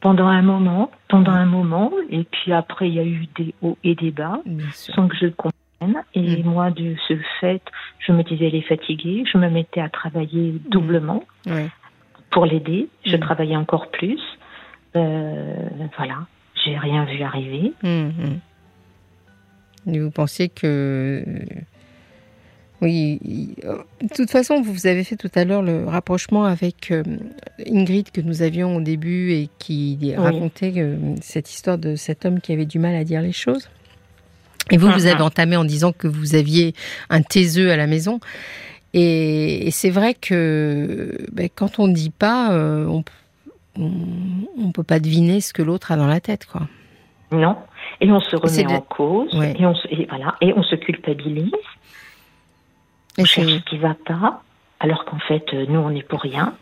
Pendant 0.00 0.26
un 0.26 0.42
moment, 0.42 0.90
pendant 1.08 1.32
un 1.32 1.46
moment, 1.46 1.90
et 2.10 2.24
puis 2.24 2.52
après 2.52 2.88
il 2.88 2.94
y 2.94 3.00
a 3.00 3.04
eu 3.04 3.26
des 3.36 3.54
hauts 3.62 3.78
et 3.82 3.94
des 3.94 4.10
bas, 4.10 4.40
sans 4.72 5.08
que 5.08 5.16
je 5.16 5.26
le 5.26 5.32
comprenne. 5.32 6.02
Et 6.14 6.42
mm. 6.42 6.44
moi, 6.44 6.70
de 6.70 6.94
ce 7.08 7.14
fait, 7.40 7.62
je 7.98 8.12
me 8.12 8.22
disais, 8.22 8.46
elle 8.46 8.54
est 8.54 8.68
fatiguée, 8.68 9.24
je 9.30 9.38
me 9.38 9.48
mettais 9.48 9.80
à 9.80 9.88
travailler 9.88 10.52
mm. 10.52 10.60
doublement 10.70 11.24
pour 12.30 12.46
l'aider. 12.46 12.88
Je 13.04 13.16
mm. 13.16 13.20
travaillais 13.20 13.56
encore 13.56 13.90
plus. 13.90 14.20
Euh, 14.94 15.68
voilà 15.96 16.26
j'ai 16.66 16.76
rien 16.76 17.04
vu 17.04 17.22
arriver. 17.22 17.72
Et 19.86 19.98
vous 20.00 20.10
pensiez 20.10 20.48
que. 20.48 21.24
Oui, 22.82 23.18
de 24.02 24.14
toute 24.14 24.30
façon, 24.30 24.60
vous 24.60 24.86
avez 24.86 25.02
fait 25.02 25.16
tout 25.16 25.30
à 25.34 25.44
l'heure 25.44 25.62
le 25.62 25.86
rapprochement 25.86 26.44
avec 26.44 26.90
euh, 26.90 27.02
Ingrid 27.66 28.10
que 28.10 28.20
nous 28.20 28.42
avions 28.42 28.76
au 28.76 28.80
début 28.82 29.32
et 29.32 29.48
qui 29.58 30.14
racontait 30.14 30.74
euh, 30.76 30.96
cette 31.22 31.50
histoire 31.50 31.78
de 31.78 31.96
cet 31.96 32.26
homme 32.26 32.38
qui 32.38 32.52
avait 32.52 32.66
du 32.66 32.78
mal 32.78 32.94
à 32.94 33.02
dire 33.02 33.22
les 33.22 33.32
choses. 33.32 33.70
Et 34.70 34.76
vous, 34.76 34.90
vous 34.90 35.06
avez 35.06 35.22
entamé 35.22 35.56
en 35.56 35.64
disant 35.64 35.92
que 35.92 36.06
vous 36.06 36.34
aviez 36.34 36.74
un 37.08 37.22
taiseux 37.22 37.70
à 37.70 37.76
la 37.76 37.86
maison. 37.86 38.20
Et, 38.92 39.70
c'est 39.70 39.90
vrai 39.90 40.14
que 40.14 41.16
ben, 41.32 41.48
quand 41.54 41.78
on 41.78 41.86
ne 41.86 41.94
dit 41.94 42.10
pas, 42.10 42.52
euh, 42.52 42.84
on, 42.86 43.04
on 43.78 44.66
ne 44.66 44.72
peut 44.72 44.82
pas 44.82 45.00
deviner 45.00 45.40
ce 45.40 45.52
que 45.52 45.62
l'autre 45.62 45.92
a 45.92 45.96
dans 45.96 46.06
la 46.06 46.20
tête, 46.20 46.46
quoi. 46.46 46.62
Non. 47.32 47.56
Et 48.00 48.10
on 48.10 48.20
se 48.20 48.36
remet 48.36 48.72
en 48.72 48.80
cause. 48.80 49.34
Et, 49.34 49.66
on 49.66 49.74
se, 49.74 49.88
voilà, 50.08 50.36
et 50.40 50.52
on 50.54 50.62
se 50.62 50.76
culpabilise. 50.76 51.52
on 53.18 53.24
cherche 53.24 53.52
ce 53.52 53.64
qui 53.64 53.76
ne 53.76 53.80
va 53.80 53.96
pas, 54.06 54.42
alors 54.80 55.04
qu'en 55.04 55.18
fait, 55.18 55.44
euh, 55.54 55.66
nous, 55.68 55.80
on 55.80 55.90
n'est 55.90 56.02
pour 56.02 56.20
rien. 56.20 56.54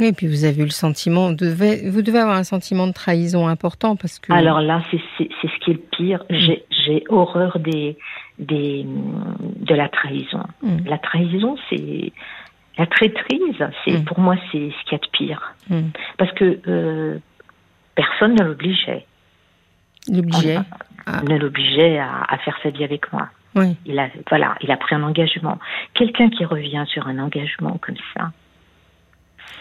Et 0.00 0.12
puis 0.12 0.26
vous 0.26 0.44
avez 0.44 0.62
eu 0.62 0.64
le 0.64 0.70
sentiment, 0.70 1.28
vous 1.28 1.34
devez, 1.34 1.90
vous 1.90 2.00
devez 2.00 2.20
avoir 2.20 2.36
un 2.36 2.44
sentiment 2.44 2.86
de 2.86 2.92
trahison 2.92 3.46
important 3.46 3.94
parce 3.94 4.18
que. 4.18 4.32
Alors 4.32 4.60
là, 4.60 4.82
c'est 4.90 4.98
ce 5.18 5.64
qui 5.64 5.70
est 5.70 5.74
le 5.74 5.80
pire. 5.80 6.24
Mm. 6.30 6.36
J'ai 6.70 7.04
horreur 7.10 7.58
des, 7.58 7.98
des, 8.38 8.86
de 8.86 9.74
la 9.74 9.90
trahison. 9.90 10.44
Mm. 10.62 10.86
La 10.86 10.98
trahison, 10.98 11.56
c'est 11.68 12.12
la 12.78 12.86
traîtrise, 12.86 13.66
c'est 13.84 13.98
mm. 13.98 14.04
pour 14.04 14.20
moi 14.20 14.36
c'est 14.50 14.70
ce 14.70 14.84
qu'il 14.84 14.92
y 14.92 14.94
a 14.94 14.98
de 14.98 15.10
pire, 15.12 15.54
mm. 15.68 15.90
parce 16.18 16.32
que 16.32 16.60
euh, 16.66 17.18
personne 17.94 18.34
ne 18.34 18.44
l'obligeait. 18.44 19.06
L'obligeait. 20.08 20.58
Ne 21.28 21.36
l'obligeait 21.36 21.98
à, 21.98 22.38
faire 22.44 22.56
sa 22.62 22.70
vie 22.70 22.84
avec 22.84 23.12
moi. 23.12 23.28
Oui. 23.54 23.76
Il 23.86 23.98
a 23.98 24.08
voilà, 24.30 24.56
il 24.62 24.70
a 24.70 24.76
pris 24.76 24.94
un 24.94 25.02
engagement. 25.02 25.58
Quelqu'un 25.94 26.30
qui 26.30 26.44
revient 26.44 26.84
sur 26.88 27.06
un 27.06 27.18
engagement 27.18 27.76
comme 27.78 27.96
ça, 28.16 28.30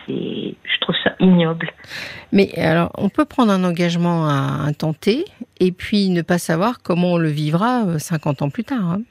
je 0.07 0.79
trouve 0.79 0.95
ça 1.03 1.13
ignoble. 1.19 1.69
Mais 2.31 2.53
alors, 2.57 2.91
on 2.97 3.09
peut 3.09 3.25
prendre 3.25 3.51
un 3.51 3.63
engagement 3.63 4.27
à, 4.27 4.71
tenter 4.77 5.25
et 5.59 5.71
puis 5.71 6.09
ne 6.09 6.21
pas 6.21 6.37
savoir 6.37 6.81
comment 6.81 7.13
on 7.13 7.17
le 7.17 7.29
vivra 7.29 7.99
50 7.99 8.41
euh, 8.41 8.45
ans 8.45 8.49
plus 8.49 8.63
tard. 8.63 8.91
Hein. 8.91 9.01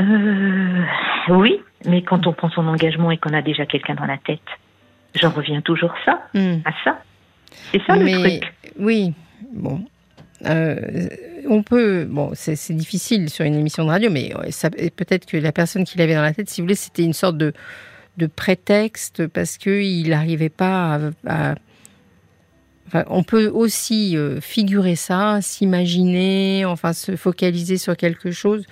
Euh, 0.00 0.84
oui, 1.28 1.60
mais 1.84 2.02
quand 2.02 2.26
on 2.26 2.32
prend 2.32 2.50
son 2.50 2.66
engagement 2.66 3.10
et 3.10 3.18
qu'on 3.18 3.32
a 3.32 3.42
déjà 3.42 3.66
quelqu'un 3.66 3.94
dans 3.94 4.06
la 4.06 4.18
tête, 4.18 4.40
j'en 5.14 5.30
reviens 5.30 5.60
toujours 5.60 5.94
ça, 6.04 6.22
hmm. 6.34 6.60
à 6.64 6.72
ça. 6.84 6.98
C'est 7.72 7.82
ça 7.86 7.96
le 7.96 8.10
truc. 8.10 8.52
Oui, 8.78 9.12
bon. 9.52 9.84
Euh, 10.46 11.08
on 11.48 11.62
peut, 11.62 12.04
bon, 12.04 12.30
c'est 12.34 12.72
difficile 12.72 13.30
sur 13.30 13.44
une 13.44 13.54
émission 13.54 13.84
de 13.84 13.90
radio, 13.90 14.10
mais 14.10 14.32
peut-être 14.96 15.26
que 15.26 15.36
la 15.36 15.52
personne 15.52 15.84
qui 15.84 15.98
l'avait 15.98 16.14
dans 16.14 16.22
la 16.22 16.34
tête, 16.34 16.50
si 16.50 16.60
vous 16.60 16.66
voulez, 16.66 16.74
c'était 16.74 17.04
une 17.04 17.12
sorte 17.12 17.38
de, 17.38 17.52
de 18.16 18.26
prétexte 18.26 19.26
parce 19.26 19.56
qu'il 19.56 20.08
n'arrivait 20.08 20.48
pas 20.48 21.00
à, 21.26 21.54
on 23.08 23.22
peut 23.22 23.48
aussi 23.48 24.16
euh, 24.16 24.40
figurer 24.40 24.94
ça, 24.94 25.40
s'imaginer, 25.40 26.64
enfin 26.64 26.92
se 26.92 27.16
focaliser 27.16 27.76
sur 27.76 27.96
quelque 27.96 28.30
chose 28.30 28.64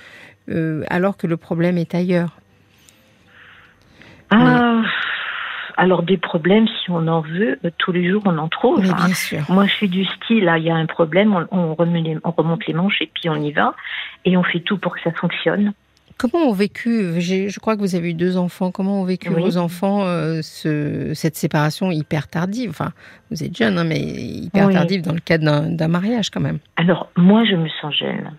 euh, 0.48 0.84
alors 0.88 1.16
que 1.16 1.26
le 1.26 1.36
problème 1.36 1.78
est 1.78 1.94
ailleurs. 1.94 2.38
Ah, 4.32 4.82
alors 5.76 6.02
des 6.02 6.16
problèmes, 6.16 6.66
si 6.68 6.90
on 6.90 7.06
en 7.08 7.20
veut, 7.20 7.58
euh, 7.64 7.70
tous 7.78 7.92
les 7.92 8.08
jours 8.08 8.22
on 8.26 8.38
en 8.38 8.48
trouve. 8.48 8.82
bien 8.82 8.94
hein. 8.96 9.14
sûr. 9.14 9.40
Moi 9.48 9.66
je 9.66 9.72
suis 9.72 9.88
du 9.88 10.04
style, 10.04 10.52
il 10.56 10.62
y 10.64 10.70
a 10.70 10.74
un 10.74 10.86
problème, 10.86 11.46
on, 11.50 11.74
remonte 11.74 12.66
les 12.66 12.74
manches 12.74 13.00
et 13.00 13.10
puis 13.12 13.28
on 13.28 13.36
y 13.36 13.52
va, 13.52 13.74
et 14.24 14.36
on 14.36 14.42
fait 14.42 14.60
tout 14.60 14.78
pour 14.78 14.94
que 14.94 15.02
ça 15.02 15.12
fonctionne. 15.12 15.72
Comment 16.18 16.46
ont 16.46 16.52
vécu, 16.52 17.20
je 17.20 17.58
crois 17.58 17.74
que 17.74 17.80
vous 17.80 17.96
avez 17.96 18.10
eu 18.10 18.14
deux 18.14 18.36
enfants, 18.36 18.70
comment 18.70 19.00
ont 19.00 19.04
vécu 19.04 19.28
vos 19.30 19.56
enfants 19.56 20.02
euh, 20.04 20.40
cette 20.42 21.36
séparation 21.36 21.90
hyper 21.90 22.28
tardive? 22.28 22.70
Enfin, 22.70 22.92
vous 23.30 23.42
êtes 23.42 23.56
jeune, 23.56 23.76
hein, 23.76 23.84
mais 23.84 23.98
hyper 23.98 24.68
tardive 24.70 25.02
dans 25.02 25.14
le 25.14 25.20
cadre 25.20 25.68
d'un 25.68 25.88
mariage 25.88 26.30
quand 26.30 26.40
même. 26.40 26.58
Alors, 26.76 27.10
moi, 27.16 27.44
je 27.44 27.56
me 27.56 27.68
sens 27.80 27.94
jeune, 27.96 28.30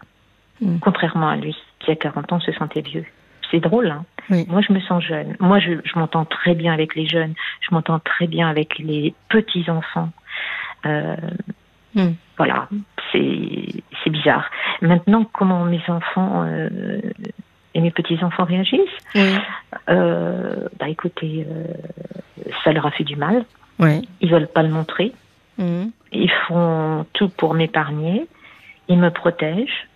hmm. 0.61 0.77
contrairement 0.79 1.27
à 1.29 1.35
lui, 1.35 1.57
qui 1.79 1.91
a 1.91 1.95
40 1.95 2.31
ans 2.31 2.39
se 2.39 2.53
sentait 2.53 2.81
vieux 2.81 3.05
c'est 3.51 3.59
drôle. 3.59 3.91
Hein. 3.91 4.05
Moi, 4.29 4.61
je 4.61 4.73
me 4.73 4.79
sens 4.81 5.03
jeune. 5.03 5.35
Moi, 5.39 5.59
je, 5.59 5.71
m'entends 5.95 6.25
très 6.25 6.55
bien 6.55 6.73
avec 6.73 6.95
les 6.95 7.07
jeunes. 7.07 7.33
Je 7.61 7.73
m'entends 7.73 7.99
très 7.99 8.27
bien 8.27 8.49
avec 8.49 8.79
les 8.79 9.13
petits 9.29 9.69
enfants. 9.69 10.09
Euh, 10.85 11.15
hmm. 11.95 12.13
Voilà, 12.37 12.67
c'est 13.11 14.09
bizarre. 14.09 14.49
Maintenant, 14.81 15.25
comment 15.31 15.65
mes 15.65 15.81
enfants 15.87 16.43
euh, 16.45 17.01
et 17.73 17.81
mes 17.81 17.91
petits 17.91 18.23
enfants 18.23 18.45
réagissent 18.45 18.79
euh, 19.89 20.67
Bah, 20.79 20.89
écoutez, 20.89 21.45
ça 22.63 22.71
leur 22.71 22.85
a 22.85 22.91
fait 22.91 23.03
du 23.03 23.15
mal. 23.15 23.45
Oui. 23.79 24.07
Ils 24.21 24.31
veulent 24.31 24.47
pas 24.47 24.63
le 24.63 24.69
montrer. 24.69 25.11
Hmm. 25.57 25.87
Ils 26.11 26.31
font 26.47 27.05
tout 27.13 27.29
pour 27.29 27.53
m'épargner. 27.53 28.25
Ils 28.87 28.99
me 28.99 29.11
protègent. 29.11 29.87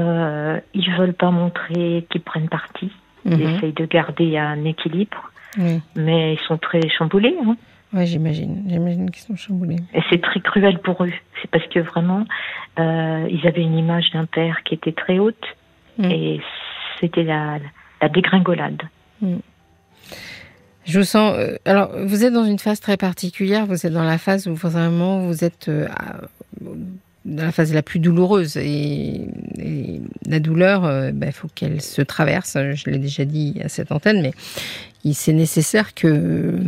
Euh, 0.00 0.60
ils 0.74 0.90
veulent 0.98 1.14
pas 1.14 1.30
montrer 1.30 2.06
qu'ils 2.10 2.20
prennent 2.22 2.48
parti. 2.48 2.90
Ils 3.26 3.36
Mhm. 3.36 3.40
essayent 3.56 3.72
de 3.72 3.84
garder 3.86 4.38
un 4.38 4.64
équilibre, 4.64 5.30
Oui, 5.58 5.80
mais 5.94 6.34
ils 6.34 6.40
sont 6.48 6.56
très 6.58 6.80
chamboulés. 6.88 7.36
hein. 7.44 7.56
ouais, 7.92 8.06
j'imagine. 8.06 8.64
J'imagine 8.68 9.10
qu'ils 9.10 9.22
sont 9.22 9.36
chamboulés. 9.36 9.76
Et 9.94 10.00
c'est 10.08 10.22
très 10.22 10.40
cruel 10.40 10.78
pour 10.78 11.04
eux. 11.04 11.12
C'est 11.42 11.50
parce 11.50 11.66
que 11.66 11.80
vraiment, 11.80 12.24
euh, 12.78 13.26
ils 13.30 13.46
avaient 13.46 13.62
une 13.62 13.76
image 13.76 14.10
d'un 14.12 14.24
père 14.26 14.62
qui 14.64 14.74
était 14.74 14.92
très 14.92 15.18
haute 15.18 15.44
Mm. 15.98 16.04
et 16.10 16.40
c'était 17.00 17.24
la, 17.24 17.58
la 18.00 18.08
dégringolade. 18.08 18.82
Je 20.86 20.98
vous 20.98 21.04
sens. 21.04 21.34
euh, 21.36 21.56
alors, 21.66 21.90
vous 22.06 22.24
êtes 22.24 22.32
dans 22.32 22.44
une 22.44 22.58
phase 22.58 22.80
très 22.80 22.96
particulière. 22.96 23.66
Vous 23.66 23.86
êtes 23.86 23.92
dans 23.92 24.04
la 24.04 24.18
phase 24.18 24.46
où 24.48 24.54
vraiment 24.54 25.20
vous 25.20 25.44
êtes 25.44 25.68
euh, 25.68 25.86
dans 27.30 27.44
la 27.44 27.52
phase 27.52 27.72
la 27.72 27.82
plus 27.82 27.98
douloureuse 28.00 28.56
et, 28.56 29.28
et 29.58 30.00
la 30.26 30.40
douleur, 30.40 30.84
euh, 30.84 31.10
ben, 31.12 31.28
il 31.28 31.32
faut 31.32 31.48
qu'elle 31.54 31.80
se 31.80 32.02
traverse. 32.02 32.56
Je 32.74 32.90
l'ai 32.90 32.98
déjà 32.98 33.24
dit 33.24 33.60
à 33.64 33.68
cette 33.68 33.92
antenne, 33.92 34.20
mais 34.22 34.32
il- 35.04 35.14
c'est 35.14 35.32
nécessaire 35.32 35.94
que 35.94 36.58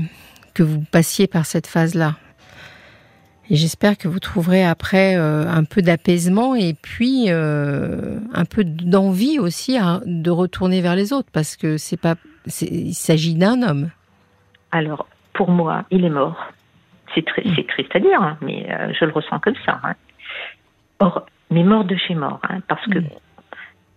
que 0.55 0.63
vous 0.63 0.81
passiez 0.91 1.27
par 1.27 1.47
cette 1.47 1.67
phase-là. 1.67 2.17
Et 3.51 3.57
j'espère 3.57 3.97
que 3.99 4.07
vous 4.07 4.21
trouverez 4.21 4.65
après 4.65 5.17
euh, 5.17 5.47
un 5.49 5.65
peu 5.65 5.83
d'apaisement 5.83 6.55
et 6.55 6.75
puis 6.75 7.25
euh, 7.29 8.19
un 8.33 8.45
peu 8.45 8.63
d'envie 8.65 9.39
aussi 9.39 9.77
à- 9.79 10.01
de 10.07 10.31
retourner 10.31 10.81
vers 10.81 10.95
les 10.95 11.13
autres 11.13 11.29
parce 11.33 11.57
que 11.57 11.77
c'est 11.79 11.97
pas, 12.01 12.15
il 12.61 12.95
s'agit 12.95 13.35
d'un 13.35 13.63
homme. 13.63 13.91
Alors, 14.71 15.07
pour 15.35 15.51
moi, 15.51 15.85
il 15.91 16.05
est 16.05 16.11
mort. 16.11 16.37
C'est 17.15 17.25
très, 17.27 17.43
c'est 17.57 17.67
triste 17.67 17.95
à 17.95 17.99
dire, 18.01 18.23
hein, 18.23 18.39
mais 18.41 18.67
euh, 18.71 18.93
je 18.99 19.05
le 19.05 19.13
ressens 19.13 19.39
comme 19.41 19.57
ça. 19.67 19.81
hein. 19.85 19.95
Or, 21.03 21.27
mais 21.51 21.65
mort 21.65 21.85
de 21.85 21.97
chez 21.97 22.15
mort, 22.15 22.41
hein, 22.49 22.61
parce 22.69 22.87
que 22.87 22.99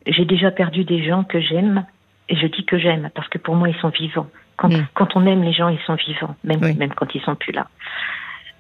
j'ai 0.08 0.26
déjà 0.26 0.50
perdu 0.52 0.84
des 0.84 1.04
gens 1.06 1.24
que 1.24 1.40
j'aime, 1.40 1.86
et 2.30 2.36
je 2.36 2.48
dis 2.48 2.66
que 2.66 2.78
j'aime, 2.78 3.10
parce 3.16 3.28
que 3.30 3.38
pour 3.38 3.56
moi, 3.56 3.70
ils 3.70 3.76
sont 3.78 3.90
vivants. 3.90 4.28
Quand, 4.58 4.70
quand 4.94 5.16
on 5.16 5.26
aime 5.26 5.44
les 5.44 5.54
gens, 5.54 5.70
ils 5.70 5.80
sont 5.86 5.96
vivants, 5.96 6.36
même, 6.44 6.60
Oui. 6.62 6.74
même 6.76 6.94
quand 6.94 7.14
ils 7.14 7.22
sont 7.22 7.36
plus 7.36 7.52
là. 7.52 7.68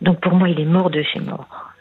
Donc 0.01 0.19
pour 0.19 0.33
moi, 0.35 0.49
il 0.49 0.59
est 0.59 0.65
mort 0.77 0.89
de 0.89 1.01
chez 1.03 1.19
mort. 1.21 1.71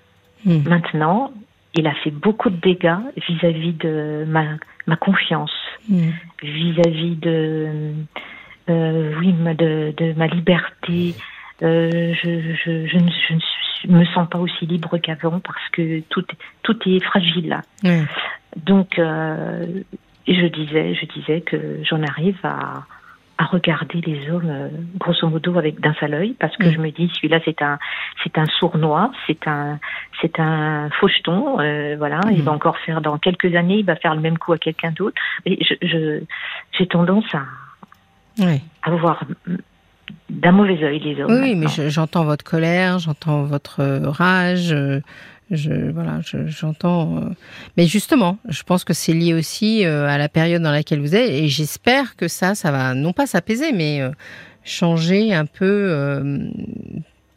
Mm. 0.44 0.68
Maintenant, 0.68 1.33
il 1.75 1.87
a 1.87 1.94
fait 2.02 2.11
beaucoup 2.12 2.49
de 2.50 2.56
dégâts 2.56 2.97
vis-à-vis 3.28 3.73
de 3.75 4.25
ma, 4.26 4.44
ma 4.87 4.97
confiance, 4.97 5.52
Mm. 5.88 6.11
vis-à-vis 6.42 7.16
de, 7.16 7.92
euh, 8.71 9.14
oui, 9.18 9.33
ma- 9.35 9.54
de, 9.54 9.92
de 9.97 10.12
ma 10.16 10.26
liberté. 10.28 11.14
Euh, 11.62 12.14
je, 12.23 12.30
je, 12.64 12.87
je 12.87 12.97
ne 12.99 13.11
je 13.28 13.35
ne 13.35 13.40
suis- 13.40 13.63
me 13.88 14.04
sens 14.06 14.28
pas 14.28 14.38
aussi 14.38 14.66
libre 14.66 14.98
qu'avant 14.98 15.40
parce 15.40 15.68
que 15.72 16.00
tout, 16.08 16.24
tout 16.62 16.78
est 16.86 17.00
fragile 17.04 17.48
là. 17.48 17.60
Ouais. 17.82 18.02
Donc, 18.64 18.98
euh, 18.98 19.66
je 20.26 20.46
disais, 20.46 20.94
je 20.94 21.06
disais 21.18 21.40
que 21.40 21.80
j'en 21.82 22.02
arrive 22.02 22.38
à, 22.44 22.84
à 23.36 23.44
regarder 23.46 24.00
les 24.00 24.30
hommes, 24.30 24.48
euh, 24.48 24.68
grosso 24.96 25.28
modo, 25.28 25.58
avec 25.58 25.80
d'un 25.80 25.92
seul 25.94 26.14
œil, 26.14 26.34
parce 26.38 26.56
que 26.56 26.70
je 26.70 26.78
me 26.78 26.90
dis, 26.90 27.10
celui-là, 27.16 27.40
c'est 27.44 27.60
un, 27.62 27.78
c'est 28.22 28.38
un 28.38 28.46
sournois, 28.46 29.10
c'est 29.26 29.46
un, 29.48 29.80
c'est 30.22 30.38
un 30.38 30.88
faucheton, 31.00 31.58
euh, 31.60 31.96
voilà. 31.98 32.20
Il 32.30 32.38
Mm. 32.42 32.44
va 32.46 32.52
encore 32.52 32.78
faire 32.78 33.00
dans 33.00 33.18
quelques 33.18 33.54
années, 33.56 33.78
il 33.78 33.84
va 33.84 33.96
faire 33.96 34.14
le 34.14 34.20
même 34.20 34.38
coup 34.38 34.52
à 34.52 34.58
quelqu'un 34.58 34.92
d'autre. 34.92 35.20
Et 35.46 35.58
je, 35.64 35.74
je, 35.86 36.20
j'ai 36.78 36.86
tendance 36.86 37.24
à, 37.34 37.42
à 38.84 38.90
voir 38.92 39.24
d'un 40.44 40.52
mauvais 40.52 40.82
œil 40.84 41.00
les 41.00 41.20
hommes. 41.22 41.32
Oui, 41.42 41.54
mais 41.56 41.66
je- 41.68 41.88
j'entends 41.88 42.24
votre 42.24 42.44
colère, 42.44 42.98
j'entends 43.00 43.42
votre 43.44 43.80
euh, 43.80 44.10
rage. 44.10 44.72
euh, 44.72 45.00
Je, 45.50 45.90
voilà, 45.90 46.20
je- 46.22 46.46
j'entends. 46.46 47.18
euh, 47.18 47.20
Mais 47.76 47.86
justement, 47.86 48.38
je 48.48 48.62
pense 48.62 48.82
que 48.82 48.94
c'est 48.94 49.12
lié 49.12 49.34
aussi 49.34 49.84
à 49.84 50.16
la 50.16 50.28
période 50.30 50.62
dans 50.62 50.70
laquelle 50.72 51.00
vous 51.00 51.14
êtes, 51.14 51.30
et 51.30 51.48
j'espère 51.48 52.16
que 52.16 52.28
ça, 52.28 52.54
ça 52.54 52.72
va 52.72 52.94
non 52.94 53.12
pas 53.12 53.26
s'apaiser, 53.26 53.72
mais 53.72 54.00
changer 54.64 55.34
un 55.34 55.44
peu, 55.44 55.66
euh, 55.90 56.48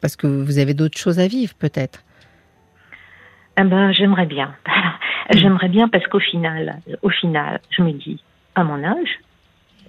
parce 0.00 0.16
que 0.16 0.26
vous 0.26 0.58
avez 0.58 0.72
d'autres 0.72 0.96
choses 0.98 1.18
à 1.20 1.26
vivre, 1.28 1.52
peut-être. 1.58 2.02
Eh 3.60 3.64
ben, 3.64 3.92
j'aimerais 3.92 4.26
bien. 4.26 4.54
j'aimerais 5.30 5.68
bien 5.68 5.88
parce 5.88 6.06
qu'au 6.06 6.20
final, 6.20 6.80
au 7.02 7.10
final, 7.10 7.60
je 7.76 7.82
me 7.82 7.92
dis, 7.92 8.22
à 8.54 8.64
mon 8.64 8.82
âge, 8.84 9.18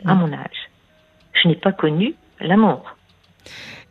à 0.05 0.13
mon 0.13 0.31
âge, 0.33 0.69
je 1.41 1.47
n'ai 1.47 1.55
pas 1.55 1.71
connu 1.71 2.15
l'amour. 2.41 2.97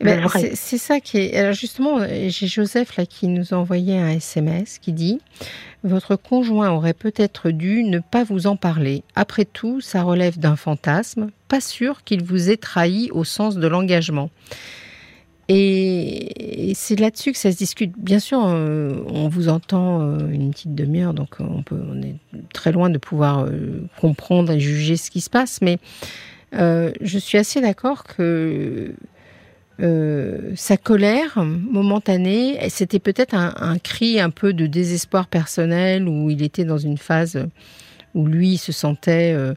Le 0.00 0.06
Ben, 0.06 0.28
c'est 0.54 0.78
ça 0.78 1.00
qui 1.00 1.18
est. 1.18 1.36
Alors 1.36 1.52
justement, 1.52 1.98
j'ai 2.06 2.46
Joseph 2.46 2.96
là 2.96 3.06
qui 3.06 3.26
nous 3.26 3.52
a 3.52 3.56
envoyé 3.56 3.98
un 3.98 4.10
SMS 4.10 4.78
qui 4.78 4.92
dit 4.92 5.20
Votre 5.82 6.16
conjoint 6.16 6.70
aurait 6.70 6.94
peut-être 6.94 7.50
dû 7.50 7.82
ne 7.84 7.98
pas 7.98 8.24
vous 8.24 8.46
en 8.46 8.56
parler. 8.56 9.02
Après 9.16 9.44
tout, 9.44 9.80
ça 9.80 10.02
relève 10.02 10.38
d'un 10.38 10.56
fantasme. 10.56 11.30
Pas 11.48 11.60
sûr 11.60 12.04
qu'il 12.04 12.22
vous 12.22 12.50
ait 12.50 12.56
trahi 12.56 13.10
au 13.12 13.24
sens 13.24 13.56
de 13.56 13.66
l'engagement. 13.66 14.30
Et, 15.48 16.72
c'est 16.74 17.00
là-dessus 17.00 17.32
que 17.32 17.38
ça 17.38 17.50
se 17.50 17.56
discute. 17.56 17.92
Bien 17.96 18.18
sûr, 18.18 18.44
euh, 18.44 19.02
on 19.06 19.28
vous 19.28 19.48
entend 19.48 20.02
euh, 20.02 20.28
une 20.30 20.50
petite 20.50 20.74
demi-heure, 20.74 21.14
donc 21.14 21.40
euh, 21.40 21.44
on, 21.48 21.62
peut, 21.62 21.80
on 21.90 22.02
est 22.02 22.16
très 22.52 22.70
loin 22.70 22.90
de 22.90 22.98
pouvoir 22.98 23.46
euh, 23.46 23.88
comprendre 23.98 24.52
et 24.52 24.60
juger 24.60 24.98
ce 24.98 25.10
qui 25.10 25.22
se 25.22 25.30
passe, 25.30 25.60
mais 25.62 25.78
euh, 26.54 26.92
je 27.00 27.18
suis 27.18 27.38
assez 27.38 27.60
d'accord 27.60 28.04
que 28.04 28.94
euh, 29.80 30.52
sa 30.56 30.76
colère 30.76 31.44
momentanée, 31.44 32.58
c'était 32.68 32.98
peut-être 32.98 33.34
un, 33.34 33.54
un 33.56 33.78
cri 33.78 34.18
un 34.20 34.30
peu 34.30 34.52
de 34.52 34.66
désespoir 34.66 35.28
personnel 35.28 36.08
où 36.08 36.30
il 36.30 36.42
était 36.42 36.64
dans 36.64 36.78
une 36.78 36.98
phase 36.98 37.38
où 38.14 38.26
lui 38.26 38.56
se 38.56 38.72
sentait, 38.72 39.32
euh, 39.34 39.54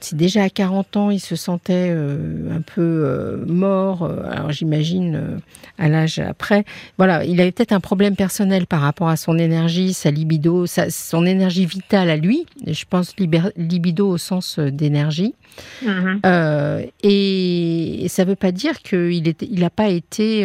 si 0.00 0.14
déjà 0.14 0.42
à 0.44 0.50
40 0.50 0.96
ans 0.96 1.10
il 1.10 1.20
se 1.20 1.36
sentait 1.36 1.88
euh, 1.90 2.54
un 2.54 2.60
peu 2.60 2.80
euh, 2.80 3.44
mort, 3.46 4.02
euh, 4.02 4.22
alors 4.30 4.52
j'imagine 4.52 5.40
à 5.78 5.88
l'âge 5.88 6.18
après, 6.18 6.64
voilà, 6.98 7.24
il 7.24 7.40
avait 7.40 7.52
peut-être 7.52 7.72
un 7.72 7.80
problème 7.80 8.16
personnel 8.16 8.66
par 8.66 8.80
rapport 8.80 9.08
à 9.08 9.16
son 9.16 9.38
énergie, 9.38 9.94
sa 9.94 10.10
libido, 10.10 10.66
sa, 10.66 10.90
son 10.90 11.26
énergie 11.26 11.66
vitale 11.66 12.10
à 12.10 12.16
lui, 12.16 12.46
je 12.66 12.84
pense 12.88 13.14
libido 13.56 14.08
au 14.08 14.18
sens 14.18 14.58
d'énergie. 14.58 15.34
Mhm. 15.82 16.20
Euh, 16.26 16.84
et, 17.02 18.04
et 18.04 18.08
ça 18.08 18.24
ne 18.24 18.30
veut 18.30 18.36
pas 18.36 18.52
dire 18.52 18.82
qu'il 18.82 19.22
n'a 19.22 19.32
il 19.40 19.70
pas 19.70 19.88
été 19.88 20.44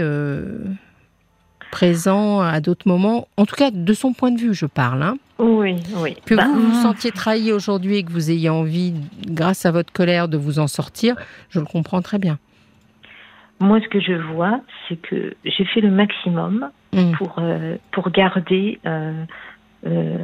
présent 1.72 2.42
à 2.42 2.60
d'autres 2.62 2.88
moments. 2.88 3.28
En 3.38 3.46
tout 3.46 3.56
cas, 3.56 3.72
de 3.72 3.94
son 3.94 4.14
point 4.14 4.32
de 4.32 4.40
vue, 4.40 4.54
je 4.54 4.66
parle. 4.66 5.04
hein. 5.04 5.16
Oui, 5.40 5.76
oui. 5.98 6.16
Que 6.26 6.36
Bah, 6.36 6.46
vous 6.48 6.60
vous 6.60 6.80
mm, 6.80 6.82
sentiez 6.84 7.12
trahi 7.12 7.52
aujourd'hui 7.54 7.98
et 7.98 8.04
que 8.04 8.12
vous 8.12 8.30
ayez 8.30 8.50
envie, 8.50 8.94
grâce 9.28 9.66
à 9.66 9.72
votre 9.72 9.94
colère, 9.94 10.28
de 10.28 10.38
vous 10.38 10.60
en 10.60 10.68
sortir, 10.68 11.16
je 11.50 11.60
le 11.60 11.66
comprends 11.66 12.02
très 12.02 12.20
bien. 12.20 12.38
Moi, 13.62 13.80
ce 13.82 13.88
que 13.90 14.00
je 14.00 14.14
vois, 14.34 14.62
c'est 14.88 14.96
que 15.02 15.36
j'ai 15.46 15.66
fait 15.66 15.82
le 15.82 15.92
maximum 15.92 16.70
Mm. 16.92 17.12
pour 17.20 17.36
euh, 17.38 17.76
pour 17.92 18.10
garder, 18.10 18.80
euh, 18.88 19.24
euh, 19.86 20.18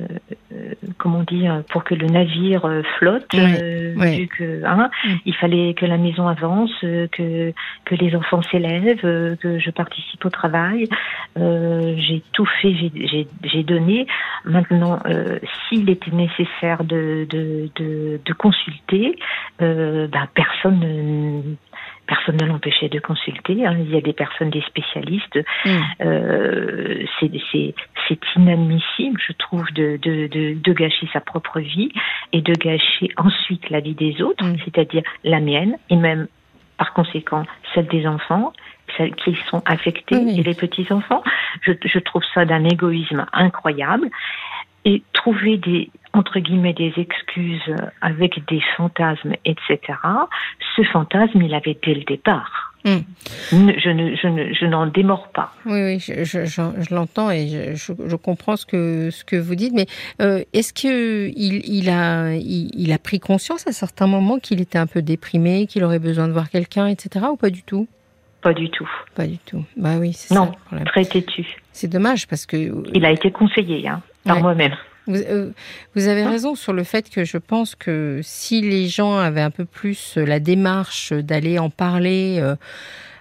euh, 0.51 0.73
comment 0.97 1.23
dire, 1.23 1.63
pour 1.69 1.83
que 1.83 1.95
le 1.95 2.07
navire 2.07 2.65
euh, 2.65 2.81
flotte. 2.97 3.27
Oui, 3.33 3.39
euh, 3.61 3.93
oui. 3.97 4.19
vu 4.19 4.27
que 4.27 4.65
hein, 4.65 4.89
il 5.25 5.33
fallait 5.35 5.73
que 5.73 5.85
la 5.85 5.97
maison 5.97 6.27
avance, 6.27 6.71
euh, 6.83 7.07
que 7.11 7.53
que 7.85 7.95
les 7.95 8.15
enfants 8.15 8.41
s'élèvent, 8.51 9.05
euh, 9.05 9.35
que 9.37 9.59
je 9.59 9.69
participe 9.71 10.25
au 10.25 10.29
travail. 10.29 10.87
Euh, 11.37 11.95
j'ai 11.97 12.21
tout 12.33 12.47
fait, 12.61 12.73
j'ai 13.43 13.63
donné. 13.63 14.07
Maintenant, 14.43 14.99
euh, 15.05 15.39
s'il 15.67 15.89
était 15.89 16.11
nécessaire 16.11 16.83
de 16.83 17.25
de 17.29 17.69
de, 17.75 18.19
de 18.23 18.33
consulter, 18.33 19.15
euh, 19.61 20.07
bah, 20.07 20.27
personne 20.33 20.79
ne 20.79 21.41
personne 22.07 22.37
ne 22.37 22.45
l'empêchait 22.45 22.89
de 22.89 22.99
consulter. 22.99 23.65
hein. 23.65 23.75
Il 23.79 23.89
y 23.91 23.97
a 23.97 24.01
des 24.01 24.13
personnes, 24.13 24.49
des 24.49 24.61
spécialistes. 24.61 25.39
Mm. 25.65 25.69
Euh, 26.01 27.05
c'est 28.07 28.19
inadmissible, 28.35 29.19
je 29.25 29.33
trouve, 29.33 29.65
de, 29.73 29.97
de, 30.01 30.27
de, 30.27 30.53
de 30.59 30.73
gâcher 30.73 31.07
sa 31.13 31.21
propre 31.21 31.59
vie 31.59 31.91
et 32.33 32.41
de 32.41 32.53
gâcher 32.53 33.09
ensuite 33.17 33.69
la 33.69 33.79
vie 33.79 33.95
des 33.95 34.21
autres, 34.21 34.43
Mm. 34.45 34.57
c'est-à-dire 34.65 35.03
la 35.23 35.39
mienne 35.39 35.77
et 35.89 35.95
même 35.95 36.27
par 36.77 36.93
conséquent 36.93 37.45
celle 37.73 37.87
des 37.87 38.05
enfants 38.05 38.51
celles 38.97 39.15
qui 39.15 39.35
sont 39.49 39.63
affectés 39.65 40.15
Oui. 40.17 40.39
et 40.39 40.43
les 40.43 40.53
petits 40.53 40.85
enfants. 40.91 41.23
Je, 41.61 41.71
je 41.83 41.99
trouve 41.99 42.21
ça 42.35 42.45
d'un 42.45 42.63
égoïsme 42.65 43.25
incroyable 43.33 44.09
et 44.85 45.01
trouver 45.13 45.57
des 45.57 45.89
entre 46.13 46.39
guillemets 46.39 46.73
des 46.73 46.93
excuses 46.95 47.75
avec 48.01 48.39
des 48.47 48.61
fantasmes, 48.77 49.33
etc. 49.43 49.79
Ce 50.77 50.83
fantasme, 50.83 51.41
il 51.41 51.53
avait 51.53 51.77
dès 51.85 51.93
le 51.93 52.03
départ. 52.05 52.71
Mm. 52.85 52.99
Ne- 53.53 53.73
Je 53.79 53.89
ne, 53.89 54.15
je 54.15 54.27
ne, 54.27 54.53
je 54.53 54.65
n'en 54.65 54.85
démords 54.85 55.27
pas. 55.33 55.53
Oui, 55.65 55.81
oui, 55.83 55.99
je, 55.99 56.23
je- 56.23 56.45
je- 56.45 56.93
l'entends 56.95 57.31
et 57.31 57.47
je, 57.49 57.75
je- 57.75 58.07
je 58.09 58.15
comprends 58.15 58.55
ce 58.55 58.65
que, 58.65 59.09
ce 59.11 59.25
que 59.25 59.35
vous 59.35 59.55
dites. 59.55 59.73
Mais 59.73 59.87
euh, 60.21 60.41
est-ce 60.53 60.71
que 60.71 61.27
il, 61.35 61.89
a, 61.89 62.33
il, 62.35 62.69
il 62.79 62.93
a 62.93 62.97
pris 62.97 63.19
conscience 63.19 63.67
à 63.67 63.71
certains 63.73 64.07
moments 64.07 64.37
qu'il 64.39 64.61
était 64.61 64.77
un 64.77 64.87
peu 64.87 65.01
déprimé, 65.01 65.65
qu'il 65.67 65.83
aurait 65.83 65.99
besoin 65.99 66.27
de 66.27 66.33
voir 66.33 66.49
quelqu'un, 66.49 66.87
etc. 66.87 67.25
Ou 67.31 67.35
pas 67.35 67.49
du 67.49 67.63
tout? 67.63 67.87
Pas 68.41 68.53
du 68.53 68.69
tout. 68.69 68.87
Pas 69.15 69.25
du 69.25 69.39
tout. 69.39 69.65
Bah 69.75 69.97
oui, 69.99 70.13
c'est 70.13 70.33
ça 70.33 70.35
Non, 70.35 70.51
très 70.85 71.03
têtu. 71.03 71.45
C'est 71.73 71.87
dommage 71.89 72.27
parce 72.27 72.45
que 72.45 72.55
Il 72.93 73.03
a 73.03 73.11
été 73.11 73.31
conseillé 73.31 73.85
hein, 73.87 74.01
par 74.25 74.37
Ouais. 74.37 74.41
moi-même. 74.41 74.73
Vous, 75.07 75.15
euh, 75.17 75.51
vous 75.95 76.07
avez 76.07 76.25
raison 76.25 76.55
sur 76.55 76.73
le 76.73 76.83
fait 76.83 77.09
que 77.11 77.23
je 77.25 77.37
pense 77.37 77.75
que 77.75 78.21
si 78.23 78.61
les 78.61 78.87
gens 78.87 79.17
avaient 79.17 79.41
un 79.41 79.51
peu 79.51 79.65
plus 79.65 80.17
la 80.17 80.39
démarche 80.39 81.13
d'aller 81.13 81.59
en 81.59 81.69
parler 81.69 82.37
euh, 82.41 82.55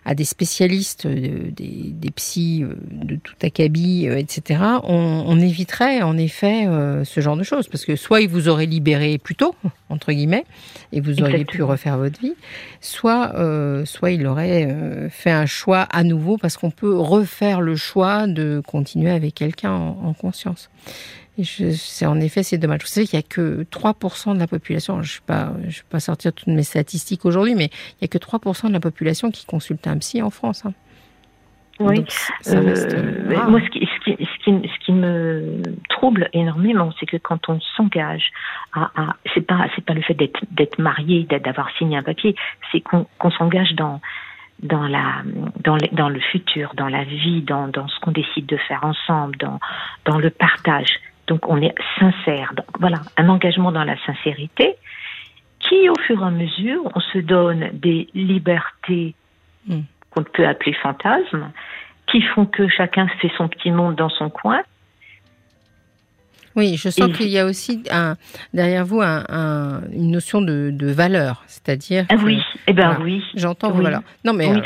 à 0.05 0.15
des 0.15 0.25
spécialistes, 0.25 1.07
euh, 1.07 1.51
des, 1.51 1.93
des 1.93 2.11
psys 2.11 2.63
euh, 2.63 2.77
de 2.91 3.17
tout 3.17 3.35
acabit, 3.43 4.07
euh, 4.09 4.19
etc., 4.19 4.61
on, 4.83 5.25
on 5.27 5.41
éviterait 5.41 6.03
en 6.03 6.19
effet 6.19 6.67
ce 7.05 7.21
genre 7.21 7.37
de 7.37 7.43
choses. 7.43 7.69
Parce 7.69 7.85
que 7.85 7.97
soit 7.97 8.21
ils 8.21 8.29
vous 8.29 8.49
auraient 8.49 8.67
libéré 8.67 9.19
plus 9.19 9.35
tôt, 9.35 9.55
entre 9.89 10.13
guillemets, 10.13 10.45
et 10.93 11.01
vous 11.01 11.23
auriez 11.23 11.45
pu 11.45 11.63
refaire 11.63 11.99
votre 11.99 12.21
vie, 12.21 12.35
soit, 12.81 13.35
euh, 13.37 13.85
soit 13.85 14.11
il 14.11 14.27
aurait 14.27 15.09
fait 15.11 15.31
un 15.31 15.47
choix 15.47 15.83
à 15.83 16.05
nouveau, 16.05 16.37
parce 16.37 16.57
qu'on 16.57 16.71
peut 16.71 16.97
refaire 16.97 17.61
le 17.61 17.77
choix 17.77 18.27
de 18.27 18.63
continuer 18.67 19.11
avec 19.11 19.35
quelqu'un 19.35 19.73
en, 19.73 19.99
en 20.05 20.13
conscience. 20.13 20.71
Et 21.37 21.43
c'est 21.45 22.07
en 22.07 22.21
effet, 22.21 22.43
c'est 22.45 22.59
dommage. 22.59 22.83
Vous 22.83 22.87
savez 22.87 23.07
qu'il 23.07 23.19
n'y 23.19 23.25
a 23.25 23.29
que 23.29 23.65
3% 23.65 24.35
de 24.35 24.39
la 24.39 24.47
population, 24.47 25.03
je 25.03 25.15
ne 25.15 25.19
vais, 25.19 25.25
pas- 25.27 25.53
je 25.69 25.79
vais 25.81 25.87
pas 25.91 25.99
sortir 26.01 26.33
toutes 26.33 26.47
mes 26.49 26.63
statistiques 26.63 27.25
aujourd'hui, 27.25 27.55
mais 27.57 27.71
il 27.93 27.97
n'y 28.03 28.05
a 28.05 28.09
que 28.09 28.19
3% 28.19 28.69
de 28.69 28.73
la 28.73 28.81
population 28.81 29.31
qui 29.33 29.45
consulte 29.45 29.87
un 29.89 29.99
psy 29.99 30.23
en 30.23 30.31
France. 30.31 30.65
hein. 30.65 30.73
Oui. 31.81 31.97
Donc, 31.97 32.11
ça 32.41 32.61
reste 32.61 32.95
Euh, 32.95 33.25
euh, 33.33 33.37
rare. 33.37 33.51
moi, 33.51 33.61
ce 33.61 33.69
qui, 33.71 33.81
ce, 33.85 34.05
qui, 34.05 34.25
ce, 34.25 34.45
qui, 34.45 34.69
ce 34.69 34.85
qui 34.87 34.93
me 34.93 35.61
trouble 35.89 36.29
énormément, 36.33 36.93
c'est 37.01 37.07
que 37.07 37.17
quand 37.17 37.49
on 37.49 37.59
s'engage 37.77 38.31
à, 38.73 38.93
à 38.95 39.17
c'est 39.35 39.41
pas 39.45 39.67
c'est 39.75 39.85
pas 39.85 39.95
le 39.95 40.03
fait 40.03 40.15
d'être 40.15 40.39
d'être 40.53 40.79
marié, 40.79 41.25
d'avoir 41.25 41.69
signé 41.77 41.97
un 41.97 42.05
papier, 42.05 42.37
c'est 42.71 42.81
qu'on 42.81 43.07
s'engage 43.37 43.73
dans 43.75 44.01
dans 44.63 44.87
la 44.87 45.23
dans 45.65 45.75
le, 45.75 45.89
dans 45.91 46.09
le 46.09 46.21
futur, 46.21 46.75
dans 46.77 46.87
la 46.89 47.03
vie, 47.03 47.43
dans 47.43 47.67
dans 47.67 47.89
ce 47.89 47.99
qu'on 47.99 48.13
décide 48.13 48.47
de 48.47 48.57
faire 48.57 48.85
ensemble, 48.85 49.37
dans 49.39 49.59
dans 50.05 50.19
le 50.19 50.31
partage. 50.31 51.01
Donc 51.27 51.49
on 51.49 51.61
est 51.61 51.75
sincère. 51.99 52.53
Donc, 52.55 52.67
voilà, 52.79 52.99
un 53.17 53.29
engagement 53.29 53.73
dans 53.73 53.85
la 53.85 53.97
sincérité 54.05 54.77
qui, 55.59 55.89
au 55.89 55.95
fur 56.07 56.21
et 56.21 56.27
à 56.27 56.31
mesure, 56.31 56.83
on 56.95 57.01
se 57.01 57.19
donne 57.19 57.71
des 57.73 58.09
libertés 58.15 59.15
Mm. 59.67 59.81
qu'on 60.11 60.23
peut 60.23 60.47
appeler 60.47 60.75
fantasmes, 60.75 61.51
qui 62.07 62.23
font 62.23 62.47
que 62.47 62.69
chacun 62.69 63.09
fait 63.21 63.31
son 63.37 63.49
petit 63.49 63.71
monde 63.71 63.97
dans 63.97 64.11
son 64.11 64.31
coin. 64.31 64.61
Oui, 66.57 66.77
je 66.77 66.89
sens 66.89 67.09
Et- 67.09 67.13
qu'il 67.13 67.29
y 67.29 67.39
a 67.39 67.47
aussi 67.47 67.83
un, 67.91 68.17
derrière 68.53 68.85
vous 68.87 69.01
un- 69.01 69.25
un- 69.29 69.81
une 69.93 70.11
notion 70.13 70.41
de, 70.41 70.71
de 70.73 70.87
valeur, 70.91 71.43
c'est-à-dire. 71.49 72.07
Ah 72.11 72.15
oui, 72.23 72.39
eh 72.69 72.73
ben 72.73 72.91
voilà. 72.91 73.01
oui. 73.05 73.23
J'entends 73.35 73.73
Oui. 73.77 73.83
valeurs. 73.83 74.03
Non, 74.25 74.33
mais 74.35 74.49
Oui. 74.49 74.61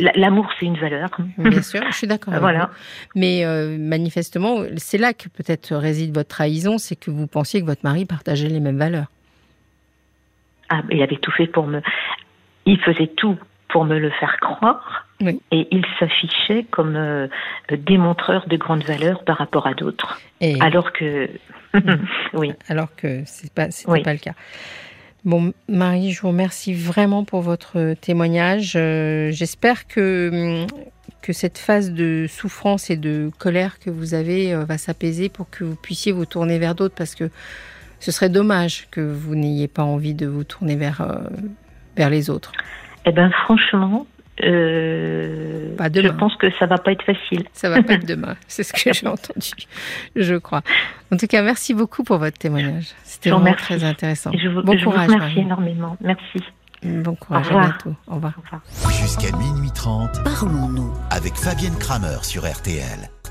euh, 0.00 0.08
L'amour, 0.16 0.48
c'est 0.58 0.64
une 0.66 0.78
valeur. 0.78 1.10
bien 1.36 1.60
sûr, 1.62 1.82
je 1.90 1.94
suis 1.96 2.06
d'accord. 2.06 2.32
Voilà. 2.40 2.66
vous. 2.66 3.20
Mais 3.20 3.44
euh, 3.44 3.76
manifestement, 3.78 4.60
c'est 4.76 4.98
là 4.98 5.12
que 5.12 5.28
peut-être 5.28 5.74
réside 5.76 6.14
votre 6.14 6.28
trahison, 6.30 6.78
c'est 6.78 6.96
que 6.96 7.10
vous 7.10 7.26
pensiez 7.26 7.60
que 7.60 7.66
votre 7.66 7.82
mari 7.84 8.06
partageait 8.06 8.48
les 8.48 8.60
mêmes 8.60 8.78
valeurs. 8.78 9.06
Ah, 10.68 10.82
il 10.90 11.02
avait 11.02 11.16
tout 11.18 11.30
fait 11.32 11.46
pour 11.46 11.66
me. 11.66 11.80
Il 12.64 12.78
faisait 12.80 13.06
tout 13.16 13.36
pour 13.68 13.84
me 13.84 13.98
le 13.98 14.10
faire 14.10 14.36
croire. 14.40 15.06
Oui. 15.20 15.40
Et 15.50 15.66
il 15.70 15.84
s'affichait 15.98 16.64
comme 16.70 16.94
euh, 16.96 17.26
démontreur 17.70 18.46
de 18.48 18.56
grandes 18.56 18.84
valeurs 18.84 19.24
par 19.24 19.38
rapport 19.38 19.66
à 19.66 19.74
d'autres. 19.74 20.20
Et 20.40 20.60
Alors 20.60 20.92
que. 20.92 21.28
oui. 22.34 22.52
alors 22.68 22.94
que 22.96 23.22
c'est 23.26 23.52
pas, 23.52 23.70
c'était 23.70 23.90
Oui. 23.90 24.02
pas 24.02 24.12
le 24.12 24.18
cas. 24.18 24.34
Bon, 25.24 25.52
Marie, 25.68 26.12
je 26.12 26.20
vous 26.22 26.28
remercie 26.28 26.72
vraiment 26.74 27.24
pour 27.24 27.40
votre 27.40 27.94
témoignage. 27.94 28.74
Euh, 28.76 29.30
J'espère 29.32 29.88
que, 29.88 30.60
hum, 30.62 30.66
que 31.22 31.32
cette 31.32 31.58
phase 31.58 31.92
de 31.92 32.26
souffrance 32.28 32.90
et 32.90 32.96
de 32.96 33.30
colère 33.38 33.78
que 33.80 33.90
vous 33.90 34.14
avez 34.14 34.54
euh, 34.54 34.64
va 34.64 34.78
s'apaiser 34.78 35.28
pour 35.28 35.50
que 35.50 35.64
vous 35.64 35.74
puissiez 35.76 36.12
vous 36.12 36.26
tourner 36.26 36.58
vers 36.58 36.74
d'autres 36.74 36.94
parce 36.94 37.14
que 37.16 37.30
ce 37.98 38.12
serait 38.12 38.28
dommage 38.28 38.86
que 38.90 39.00
vous 39.00 39.34
n'ayez 39.34 39.66
pas 39.68 39.82
envie 39.82 40.14
de 40.14 40.26
vous 40.26 40.44
tourner 40.44 40.76
vers, 40.76 41.04
vers 41.96 42.10
les 42.10 42.28
autres. 42.30 42.52
Eh 43.06 43.12
ben, 43.12 43.30
franchement, 43.30 44.06
euh, 44.42 45.74
Pas 45.76 45.88
je 45.94 46.08
pense 46.08 46.34
que 46.36 46.50
ça 46.58 46.66
va 46.66 46.76
pas 46.78 46.92
être 46.92 47.04
facile. 47.04 47.44
Ça 47.52 47.70
va 47.70 47.82
pas 47.82 47.94
être 47.94 48.06
demain, 48.06 48.36
c'est 48.48 48.62
ce 48.64 48.72
que 48.72 48.92
j'ai 48.92 49.06
entendu, 49.06 49.50
je 50.16 50.34
crois. 50.34 50.62
En 51.12 51.16
tout 51.16 51.26
cas, 51.26 51.42
merci 51.42 51.72
beaucoup 51.72 52.02
pour 52.04 52.18
votre 52.18 52.36
témoignage. 52.36 52.88
C'était 53.04 53.30
vous 53.30 53.36
vraiment 53.36 53.50
remercie. 53.52 53.64
très 53.64 53.84
intéressant. 53.84 54.30
Je 54.36 54.48
vous, 54.48 54.62
bon 54.62 54.76
je 54.76 54.84
vous 54.84 54.90
courage, 54.90 55.06
remercie 55.08 55.28
Marie. 55.36 55.40
énormément. 55.40 55.96
Merci. 56.00 56.42
Bon 56.82 57.14
courage, 57.14 57.46
Au 57.46 57.54
à 57.54 57.54
revoir. 57.54 57.78
bientôt. 57.84 57.96
Au 58.08 58.14
revoir. 58.16 58.34
Au 58.38 58.42
revoir. 58.42 58.92
Jusqu'à 59.00 59.34
minuit 59.36 59.70
30 59.74 60.22
Parlons-nous. 60.24 60.92
avec 61.10 61.34
Fabienne 61.34 61.76
Kramer 61.78 62.18
sur 62.22 62.44
RTL. 62.46 63.08